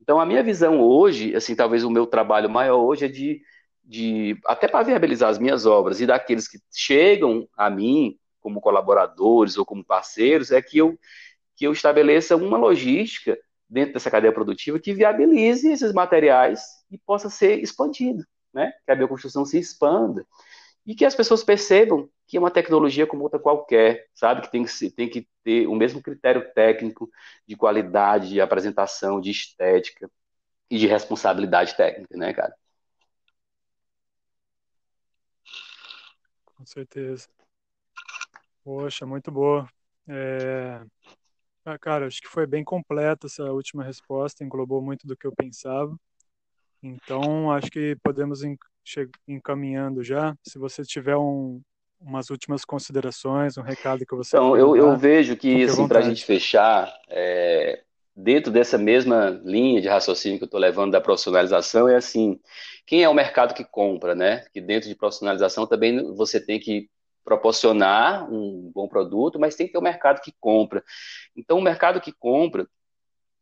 Então, 0.00 0.20
a 0.20 0.24
minha 0.24 0.44
visão 0.44 0.80
hoje, 0.80 1.34
assim, 1.34 1.56
talvez 1.56 1.82
o 1.82 1.90
meu 1.90 2.06
trabalho 2.06 2.48
maior 2.48 2.78
hoje 2.78 3.06
é 3.06 3.08
de, 3.08 3.42
de 3.82 4.38
até 4.46 4.68
para 4.68 4.84
viabilizar 4.84 5.28
as 5.28 5.38
minhas 5.38 5.66
obras 5.66 6.00
e 6.00 6.06
daqueles 6.06 6.46
que 6.46 6.58
chegam 6.72 7.48
a 7.56 7.68
mim 7.68 8.16
como 8.40 8.60
colaboradores 8.60 9.56
ou 9.56 9.64
como 9.64 9.84
parceiros, 9.84 10.52
é 10.52 10.62
que 10.62 10.78
eu, 10.78 10.96
que 11.56 11.66
eu 11.66 11.72
estabeleça 11.72 12.36
uma 12.36 12.58
logística 12.58 13.36
dentro 13.68 13.94
dessa 13.94 14.10
cadeia 14.10 14.32
produtiva 14.32 14.78
que 14.78 14.92
viabilize 14.92 15.66
esses 15.66 15.92
materiais 15.92 16.62
e 16.90 16.98
possa 16.98 17.28
ser 17.28 17.60
expandido, 17.60 18.24
né? 18.52 18.72
Que 18.84 18.92
a 18.92 18.94
bioconstrução 18.94 19.44
se 19.44 19.58
expanda 19.58 20.24
e 20.86 20.94
que 20.94 21.04
as 21.04 21.14
pessoas 21.14 21.42
percebam 21.42 22.08
que 22.26 22.36
é 22.36 22.40
uma 22.40 22.50
tecnologia 22.50 23.06
como 23.06 23.22
outra 23.22 23.38
qualquer, 23.38 24.08
sabe? 24.14 24.42
Que 24.42 24.50
tem 24.50 24.64
que, 24.64 24.90
tem 24.90 25.08
que 25.08 25.28
ter 25.42 25.66
o 25.66 25.74
mesmo 25.74 26.02
critério 26.02 26.52
técnico 26.54 27.10
de 27.46 27.56
qualidade, 27.56 28.28
de 28.28 28.40
apresentação, 28.40 29.20
de 29.20 29.30
estética 29.30 30.10
e 30.70 30.78
de 30.78 30.86
responsabilidade 30.86 31.76
técnica, 31.76 32.16
né, 32.16 32.32
cara? 32.32 32.54
Com 36.56 36.64
certeza. 36.64 37.28
Poxa, 38.62 39.04
muito 39.04 39.30
boa. 39.30 39.68
É... 40.08 40.80
Ah, 41.66 41.78
cara, 41.78 42.06
acho 42.06 42.20
que 42.20 42.28
foi 42.28 42.46
bem 42.46 42.64
completa 42.64 43.26
essa 43.26 43.44
última 43.44 43.84
resposta, 43.84 44.44
englobou 44.44 44.82
muito 44.82 45.06
do 45.06 45.16
que 45.16 45.26
eu 45.26 45.32
pensava. 45.34 45.94
Então, 46.82 47.50
acho 47.50 47.70
que 47.70 47.96
podemos 48.02 48.42
encaminhando 49.26 50.02
já. 50.02 50.36
Se 50.42 50.58
você 50.58 50.82
tiver 50.82 51.16
um, 51.16 51.60
umas 52.00 52.30
últimas 52.30 52.64
considerações, 52.64 53.56
um 53.56 53.62
recado 53.62 54.04
que 54.06 54.14
você. 54.14 54.36
Então, 54.36 54.56
eu, 54.56 54.76
eu 54.76 54.96
vejo 54.96 55.36
que, 55.36 55.64
assim, 55.64 55.88
para 55.88 56.00
a 56.00 56.02
gente 56.02 56.24
fechar, 56.24 56.92
é, 57.08 57.82
dentro 58.14 58.52
dessa 58.52 58.78
mesma 58.78 59.30
linha 59.44 59.80
de 59.80 59.88
raciocínio 59.88 60.38
que 60.38 60.44
eu 60.44 60.46
estou 60.46 60.60
levando 60.60 60.92
da 60.92 61.00
profissionalização, 61.00 61.88
é 61.88 61.96
assim: 61.96 62.38
quem 62.86 63.02
é 63.02 63.08
o 63.08 63.14
mercado 63.14 63.54
que 63.54 63.64
compra, 63.64 64.14
né? 64.14 64.44
Que 64.52 64.60
dentro 64.60 64.88
de 64.88 64.94
profissionalização 64.94 65.66
também 65.66 66.14
você 66.14 66.40
tem 66.40 66.60
que 66.60 66.88
proporcionar 67.24 68.30
um 68.30 68.70
bom 68.72 68.86
produto, 68.86 69.40
mas 69.40 69.56
tem 69.56 69.66
que 69.66 69.72
ter 69.72 69.78
o 69.78 69.80
um 69.80 69.84
mercado 69.84 70.20
que 70.20 70.32
compra. 70.38 70.84
Então, 71.34 71.58
o 71.58 71.62
mercado 71.62 72.00
que 72.00 72.12
compra, 72.12 72.68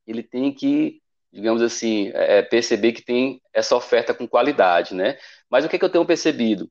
ele 0.06 0.22
tem 0.22 0.52
que, 0.52 1.01
digamos 1.32 1.62
assim, 1.62 2.10
é, 2.14 2.38
é, 2.38 2.42
perceber 2.42 2.92
que 2.92 3.02
tem 3.02 3.40
essa 3.52 3.74
oferta 3.74 4.12
com 4.12 4.28
qualidade, 4.28 4.94
né? 4.94 5.16
Mas 5.50 5.64
o 5.64 5.68
que, 5.68 5.76
é 5.76 5.78
que 5.78 5.84
eu 5.84 5.90
tenho 5.90 6.04
percebido? 6.06 6.70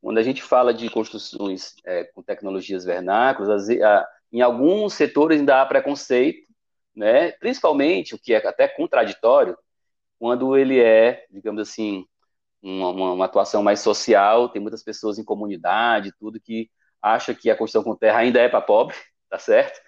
Quando 0.00 0.18
a 0.18 0.22
gente 0.22 0.42
fala 0.42 0.74
de 0.74 0.88
construções 0.90 1.74
é, 1.86 2.04
com 2.04 2.22
tecnologias 2.22 2.84
vernáculas, 2.84 3.68
em 4.32 4.40
alguns 4.42 4.94
setores 4.94 5.38
ainda 5.38 5.62
há 5.62 5.66
preconceito, 5.66 6.46
né? 6.94 7.32
Principalmente, 7.32 8.14
o 8.14 8.18
que 8.18 8.34
é 8.34 8.46
até 8.46 8.68
contraditório, 8.68 9.56
quando 10.18 10.56
ele 10.56 10.80
é, 10.80 11.24
digamos 11.30 11.62
assim, 11.62 12.06
uma, 12.62 12.90
uma, 12.90 13.12
uma, 13.14 13.24
atuação 13.24 13.62
mais 13.62 13.80
social, 13.80 14.48
tem 14.48 14.62
muitas 14.62 14.82
pessoas 14.82 15.18
em 15.18 15.24
comunidade, 15.24 16.12
tudo 16.18 16.40
que 16.40 16.70
acha 17.00 17.34
que 17.34 17.50
a 17.50 17.56
construção 17.56 17.82
com 17.82 17.96
terra 17.96 18.18
ainda 18.20 18.40
é 18.40 18.48
para 18.48 18.60
pobre, 18.60 18.94
tá 19.30 19.38
certo? 19.38 19.80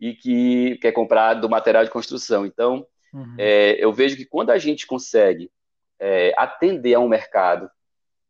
E 0.00 0.14
que 0.14 0.78
quer 0.78 0.92
comprar 0.92 1.34
do 1.34 1.48
material 1.48 1.84
de 1.84 1.90
construção. 1.90 2.46
Então, 2.46 2.86
uhum. 3.12 3.34
é, 3.38 3.82
eu 3.82 3.92
vejo 3.92 4.16
que 4.16 4.24
quando 4.24 4.50
a 4.50 4.58
gente 4.58 4.86
consegue 4.86 5.50
é, 5.98 6.34
atender 6.36 6.94
a 6.94 7.00
um 7.00 7.08
mercado, 7.08 7.70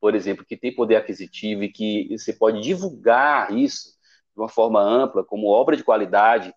por 0.00 0.14
exemplo, 0.14 0.44
que 0.44 0.56
tem 0.56 0.74
poder 0.74 0.96
aquisitivo 0.96 1.62
e 1.62 1.72
que 1.72 2.08
você 2.10 2.32
pode 2.32 2.60
divulgar 2.60 3.56
isso 3.56 3.90
de 4.34 4.40
uma 4.40 4.48
forma 4.48 4.80
ampla, 4.80 5.24
como 5.24 5.48
obra 5.48 5.76
de 5.76 5.84
qualidade, 5.84 6.52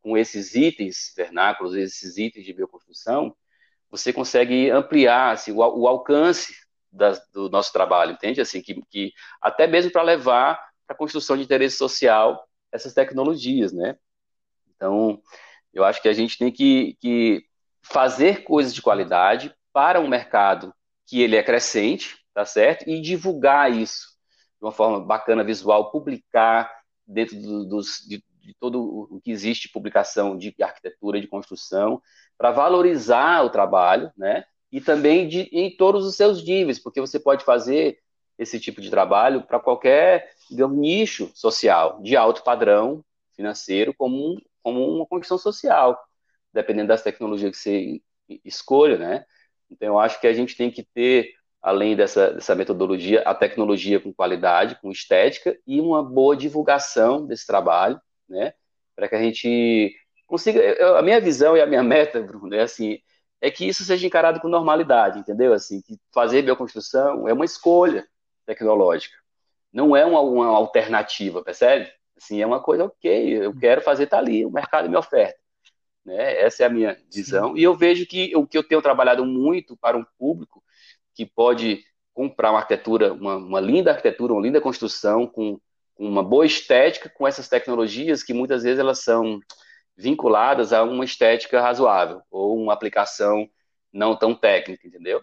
com 0.00 0.16
esses 0.16 0.54
itens 0.54 1.12
vernáculos, 1.16 1.74
esses 1.74 2.18
itens 2.18 2.44
de 2.44 2.52
bioconstrução, 2.52 3.34
você 3.90 4.12
consegue 4.12 4.70
ampliar 4.70 5.32
assim, 5.32 5.52
o, 5.52 5.56
o 5.56 5.88
alcance 5.88 6.54
do 7.32 7.48
nosso 7.48 7.72
trabalho, 7.72 8.12
entende? 8.12 8.40
Assim, 8.40 8.62
que, 8.62 8.80
que 8.88 9.12
até 9.40 9.66
mesmo 9.66 9.90
para 9.90 10.02
levar 10.02 10.54
para 10.86 10.94
a 10.94 10.98
construção 10.98 11.36
de 11.36 11.42
interesse 11.42 11.76
social 11.76 12.46
essas 12.70 12.92
tecnologias, 12.92 13.72
né? 13.72 13.96
Então, 14.76 15.20
eu 15.72 15.84
acho 15.84 16.00
que 16.02 16.08
a 16.08 16.12
gente 16.12 16.38
tem 16.38 16.52
que, 16.52 16.96
que 17.00 17.44
fazer 17.84 18.44
coisas 18.44 18.74
de 18.74 18.82
qualidade 18.82 19.54
para 19.72 20.00
um 20.00 20.08
mercado 20.08 20.74
que 21.06 21.20
ele 21.20 21.36
é 21.36 21.42
crescente, 21.42 22.16
tá 22.32 22.44
certo? 22.44 22.88
E 22.88 23.00
divulgar 23.00 23.70
isso 23.72 24.14
de 24.58 24.64
uma 24.64 24.72
forma 24.72 25.00
bacana, 25.00 25.44
visual, 25.44 25.90
publicar 25.90 26.70
dentro 27.06 27.40
do, 27.40 27.64
dos, 27.66 27.98
de, 28.08 28.24
de 28.40 28.54
todo 28.58 28.82
o 29.10 29.20
que 29.20 29.30
existe 29.30 29.68
de 29.68 29.72
publicação 29.72 30.36
de 30.36 30.54
arquitetura, 30.60 31.20
de 31.20 31.26
construção, 31.26 32.00
para 32.38 32.50
valorizar 32.50 33.44
o 33.44 33.50
trabalho, 33.50 34.10
né? 34.16 34.44
e 34.74 34.80
também 34.80 35.28
de, 35.28 35.42
em 35.52 35.76
todos 35.76 36.04
os 36.04 36.16
seus 36.16 36.44
níveis, 36.44 36.80
porque 36.80 37.00
você 37.00 37.20
pode 37.20 37.44
fazer 37.44 37.98
esse 38.36 38.58
tipo 38.58 38.80
de 38.80 38.90
trabalho 38.90 39.46
para 39.46 39.60
qualquer 39.60 40.32
digamos, 40.50 40.76
nicho 40.76 41.30
social, 41.32 42.02
de 42.02 42.16
alto 42.16 42.42
padrão 42.42 43.04
financeiro, 43.36 43.94
como, 43.96 44.40
como 44.64 44.84
uma 44.84 45.06
condição 45.06 45.38
social, 45.38 45.96
dependendo 46.54 46.88
das 46.88 47.02
tecnologias 47.02 47.50
que 47.50 47.58
você 47.58 48.02
escolha, 48.44 48.96
né? 48.96 49.24
Então, 49.70 49.88
eu 49.88 49.98
acho 49.98 50.20
que 50.20 50.26
a 50.26 50.32
gente 50.32 50.56
tem 50.56 50.70
que 50.70 50.84
ter, 50.84 51.34
além 51.60 51.96
dessa, 51.96 52.32
dessa 52.32 52.54
metodologia, 52.54 53.22
a 53.22 53.34
tecnologia 53.34 54.00
com 54.00 54.14
qualidade, 54.14 54.78
com 54.80 54.90
estética 54.90 55.58
e 55.66 55.80
uma 55.80 56.02
boa 56.02 56.36
divulgação 56.36 57.26
desse 57.26 57.46
trabalho, 57.46 58.00
né? 58.28 58.54
Para 58.94 59.08
que 59.08 59.16
a 59.16 59.22
gente 59.22 59.94
consiga. 60.26 60.96
A 60.98 61.02
minha 61.02 61.20
visão 61.20 61.56
e 61.56 61.60
a 61.60 61.66
minha 61.66 61.82
meta, 61.84 62.22
Bruno, 62.22 62.54
é 62.54 62.62
assim: 62.62 63.00
é 63.40 63.50
que 63.50 63.66
isso 63.66 63.84
seja 63.84 64.06
encarado 64.06 64.40
com 64.40 64.48
normalidade, 64.48 65.18
entendeu? 65.18 65.52
Assim, 65.52 65.82
que 65.82 65.98
fazer 66.12 66.42
bioconstrução 66.42 67.28
é 67.28 67.32
uma 67.32 67.44
escolha 67.44 68.06
tecnológica, 68.46 69.16
não 69.72 69.96
é 69.96 70.04
uma, 70.04 70.20
uma 70.20 70.46
alternativa, 70.46 71.42
percebe? 71.42 71.90
Assim, 72.16 72.40
é 72.40 72.46
uma 72.46 72.62
coisa 72.62 72.84
ok, 72.84 73.44
eu 73.44 73.58
quero 73.58 73.80
fazer 73.80 74.06
tá 74.06 74.18
ali, 74.18 74.46
o 74.46 74.50
mercado 74.50 74.88
me 74.88 74.96
oferta. 74.96 75.43
Né? 76.04 76.42
Essa 76.42 76.64
é 76.64 76.66
a 76.66 76.70
minha 76.70 76.98
visão. 77.12 77.56
E 77.56 77.62
eu 77.62 77.74
vejo 77.74 78.06
que 78.06 78.36
o 78.36 78.46
que 78.46 78.58
eu 78.58 78.62
tenho 78.62 78.82
trabalhado 78.82 79.24
muito 79.24 79.76
para 79.76 79.96
um 79.96 80.04
público 80.18 80.62
que 81.14 81.24
pode 81.24 81.82
comprar 82.12 82.50
uma 82.50 82.60
arquitetura, 82.60 83.12
uma, 83.12 83.36
uma 83.36 83.60
linda 83.60 83.90
arquitetura, 83.90 84.32
uma 84.32 84.42
linda 84.42 84.60
construção, 84.60 85.26
com, 85.26 85.58
com 85.94 86.06
uma 86.06 86.22
boa 86.22 86.46
estética, 86.46 87.08
com 87.08 87.26
essas 87.26 87.48
tecnologias 87.48 88.22
que 88.22 88.34
muitas 88.34 88.62
vezes 88.62 88.78
elas 88.78 89.00
são 89.00 89.40
vinculadas 89.96 90.72
a 90.72 90.82
uma 90.82 91.04
estética 91.04 91.60
razoável 91.60 92.20
ou 92.30 92.60
uma 92.60 92.72
aplicação 92.72 93.48
não 93.92 94.16
tão 94.16 94.34
técnica, 94.34 94.86
entendeu? 94.86 95.22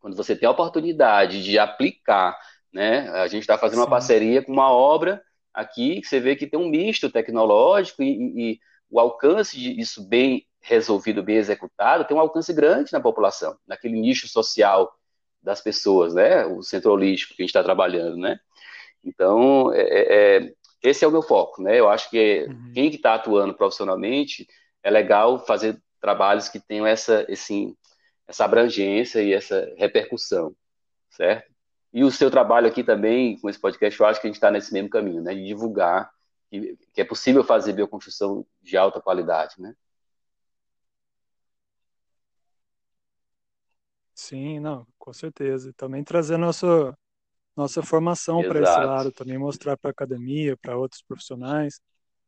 Quando 0.00 0.16
você 0.16 0.34
tem 0.34 0.46
a 0.46 0.52
oportunidade 0.52 1.42
de 1.42 1.58
aplicar, 1.58 2.38
né? 2.72 3.08
A 3.10 3.28
gente 3.28 3.42
está 3.42 3.58
fazendo 3.58 3.76
Sim. 3.78 3.82
uma 3.82 3.90
parceria 3.90 4.42
com 4.42 4.52
uma 4.52 4.70
obra 4.70 5.22
aqui 5.52 6.00
que 6.00 6.06
você 6.06 6.18
vê 6.18 6.34
que 6.34 6.46
tem 6.46 6.58
um 6.58 6.68
misto 6.68 7.10
tecnológico 7.10 8.02
e, 8.02 8.52
e 8.52 8.60
o 8.90 8.98
alcance 8.98 9.56
disso 9.56 10.06
bem 10.06 10.46
resolvido, 10.60 11.22
bem 11.22 11.36
executado, 11.36 12.04
tem 12.04 12.16
um 12.16 12.20
alcance 12.20 12.52
grande 12.52 12.92
na 12.92 13.00
população, 13.00 13.56
naquele 13.66 13.98
nicho 13.98 14.28
social 14.28 14.94
das 15.42 15.60
pessoas, 15.60 16.14
né? 16.14 16.44
O 16.44 16.62
centro 16.62 16.92
holístico 16.92 17.34
que 17.34 17.42
a 17.42 17.44
gente 17.44 17.50
está 17.50 17.62
trabalhando, 17.62 18.16
né? 18.16 18.38
Então, 19.02 19.72
é, 19.72 19.80
é, 19.80 20.36
é 20.38 20.52
esse 20.82 21.04
é 21.04 21.08
o 21.08 21.10
meu 21.10 21.22
foco, 21.22 21.62
né? 21.62 21.78
Eu 21.78 21.88
acho 21.88 22.10
que 22.10 22.46
uhum. 22.48 22.72
quem 22.74 22.90
que 22.90 22.96
está 22.96 23.14
atuando 23.14 23.54
profissionalmente 23.54 24.46
é 24.82 24.90
legal 24.90 25.44
fazer 25.44 25.80
trabalhos 26.00 26.48
que 26.48 26.58
tenham 26.58 26.86
essa, 26.86 27.24
esse, 27.28 27.74
essa 28.26 28.44
abrangência 28.44 29.22
e 29.22 29.32
essa 29.32 29.72
repercussão, 29.76 30.54
certo? 31.10 31.50
E 31.92 32.04
o 32.04 32.10
seu 32.10 32.30
trabalho 32.30 32.68
aqui 32.68 32.84
também, 32.84 33.38
com 33.38 33.50
esse 33.50 33.58
podcast, 33.58 33.98
eu 33.98 34.06
acho 34.06 34.20
que 34.20 34.26
a 34.26 34.30
gente 34.30 34.36
está 34.36 34.50
nesse 34.50 34.72
mesmo 34.72 34.88
caminho, 34.88 35.22
né? 35.22 35.34
De 35.34 35.44
divulgar 35.44 36.10
que, 36.50 36.76
que 36.92 37.00
é 37.00 37.04
possível 37.04 37.44
fazer 37.44 37.72
bioconstrução 37.72 38.44
de 38.60 38.76
alta 38.76 39.00
qualidade, 39.00 39.54
né? 39.58 39.74
Sim, 44.14 44.60
não, 44.60 44.86
com 44.98 45.12
certeza. 45.12 45.72
Também 45.74 46.04
trazer 46.04 46.36
nosso, 46.36 46.92
nossa 47.56 47.82
formação 47.82 48.42
para 48.42 48.60
esse 48.60 48.78
lado, 48.78 49.12
também 49.12 49.38
mostrar 49.38 49.76
para 49.78 49.90
a 49.90 49.92
academia, 49.92 50.56
para 50.56 50.76
outros 50.76 51.00
profissionais 51.00 51.80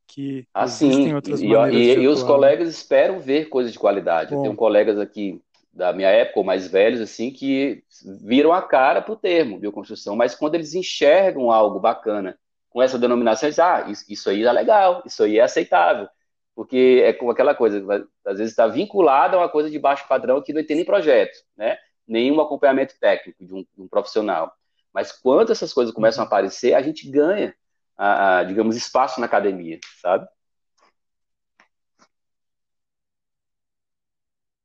que 0.06 0.46
assim, 0.52 0.88
existem 0.88 1.14
outras 1.14 1.40
e, 1.40 1.46
maneiras 1.46 1.96
e, 1.96 2.00
e 2.00 2.08
os 2.08 2.22
colegas 2.22 2.68
esperam 2.68 3.18
ver 3.20 3.48
coisas 3.48 3.72
de 3.72 3.78
qualidade. 3.78 4.30
Bom. 4.30 4.38
Eu 4.38 4.42
tenho 4.42 4.56
colegas 4.56 4.98
aqui 4.98 5.42
da 5.72 5.92
minha 5.92 6.08
época, 6.08 6.40
ou 6.40 6.44
mais 6.44 6.66
velhos, 6.68 7.00
assim, 7.00 7.30
que 7.30 7.82
viram 8.22 8.52
a 8.52 8.60
cara 8.60 9.00
para 9.00 9.12
o 9.12 9.16
termo 9.16 9.58
bioconstrução, 9.58 10.14
mas 10.14 10.34
quando 10.34 10.54
eles 10.54 10.74
enxergam 10.74 11.50
algo 11.50 11.80
bacana 11.80 12.38
com 12.72 12.82
essa 12.82 12.98
denominação, 12.98 13.48
dizem, 13.48 13.64
ah, 13.64 13.86
isso, 14.08 14.30
aí 14.30 14.44
é 14.44 14.52
legal, 14.52 15.02
isso 15.06 15.22
aí 15.22 15.38
é 15.38 15.42
aceitável. 15.42 16.08
Porque 16.54 17.02
é 17.04 17.12
como 17.12 17.30
aquela 17.30 17.54
coisa, 17.54 17.78
às 18.26 18.38
vezes 18.38 18.52
está 18.52 18.66
vinculado 18.66 19.36
a 19.36 19.40
uma 19.40 19.48
coisa 19.48 19.70
de 19.70 19.78
baixo 19.78 20.06
padrão 20.08 20.42
que 20.42 20.52
não 20.52 20.64
tem 20.64 20.76
nem 20.76 20.84
projeto, 20.84 21.36
né? 21.56 21.78
nenhum 22.06 22.40
acompanhamento 22.40 22.98
técnico 22.98 23.44
de 23.44 23.54
um, 23.54 23.62
de 23.62 23.82
um 23.82 23.88
profissional. 23.88 24.54
Mas 24.92 25.12
quando 25.12 25.52
essas 25.52 25.72
coisas 25.72 25.94
começam 25.94 26.22
a 26.22 26.26
aparecer, 26.26 26.74
a 26.74 26.82
gente 26.82 27.10
ganha, 27.10 27.54
a, 27.96 28.38
a, 28.38 28.44
digamos, 28.44 28.76
espaço 28.76 29.20
na 29.20 29.26
academia, 29.26 29.78
sabe? 30.00 30.26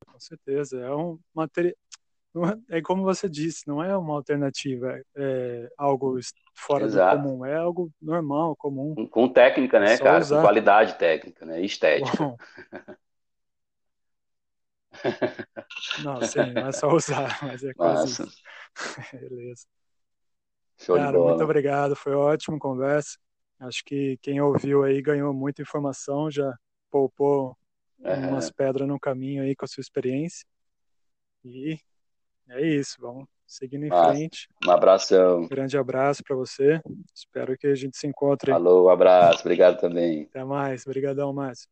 Com 0.05 0.19
certeza. 0.19 0.79
É 0.81 0.93
um 0.93 1.19
material. 1.33 1.75
É, 2.45 2.77
é 2.77 2.81
como 2.81 3.03
você 3.03 3.29
disse, 3.29 3.67
não 3.67 3.83
é 3.83 3.95
uma 3.97 4.13
alternativa, 4.13 4.99
é 5.15 5.69
algo 5.77 6.19
fora 6.53 6.85
Exato. 6.85 7.17
do 7.17 7.23
comum, 7.23 7.45
é 7.45 7.55
algo 7.55 7.91
normal, 8.01 8.55
comum. 8.55 9.07
Com, 9.07 9.29
técnica, 9.29 9.79
né, 9.79 9.93
é 9.93 9.97
cara? 9.97 10.19
Usar. 10.19 10.37
Com 10.37 10.41
qualidade 10.41 10.95
técnica, 10.95 11.45
né? 11.45 11.61
Estética. 11.61 12.17
Bom. 12.17 12.37
Não, 16.03 16.21
sim, 16.23 16.53
não 16.53 16.67
é 16.67 16.71
só 16.71 16.87
usar, 16.89 17.37
mas 17.43 17.63
é 17.63 17.71
quase. 17.73 18.23
Beleza. 19.13 19.67
Show 20.79 20.95
Cara, 20.95 21.11
de 21.11 21.17
bola. 21.17 21.29
muito 21.29 21.43
obrigado, 21.43 21.95
foi 21.95 22.13
ótimo 22.13 22.57
conversa. 22.57 23.17
Acho 23.59 23.83
que 23.83 24.17
quem 24.21 24.39
ouviu 24.41 24.83
aí 24.83 25.01
ganhou 25.01 25.33
muita 25.33 25.61
informação, 25.61 26.29
já 26.29 26.51
poupou 26.89 27.57
uhum. 27.99 28.29
umas 28.29 28.51
pedras 28.51 28.87
no 28.87 28.99
caminho 28.99 29.43
aí 29.43 29.55
com 29.55 29.65
a 29.65 29.67
sua 29.67 29.81
experiência. 29.81 30.45
E 31.43 31.79
é 32.49 32.61
isso, 32.61 32.95
vamos 32.99 33.25
seguindo 33.45 33.85
em 33.85 33.89
Nossa, 33.89 34.13
frente. 34.13 34.49
Um 34.65 34.71
abração. 34.71 35.41
Um 35.41 35.47
grande 35.47 35.77
abraço 35.77 36.21
para 36.23 36.35
você. 36.35 36.81
Espero 37.15 37.57
que 37.57 37.67
a 37.67 37.75
gente 37.75 37.97
se 37.97 38.05
encontre. 38.05 38.51
Falou, 38.51 38.87
um 38.87 38.89
abraço, 38.89 39.39
obrigado 39.41 39.79
também. 39.79 40.23
Até 40.23 40.43
mais, 40.43 40.85
obrigadão, 40.85 41.31
Márcio. 41.33 41.69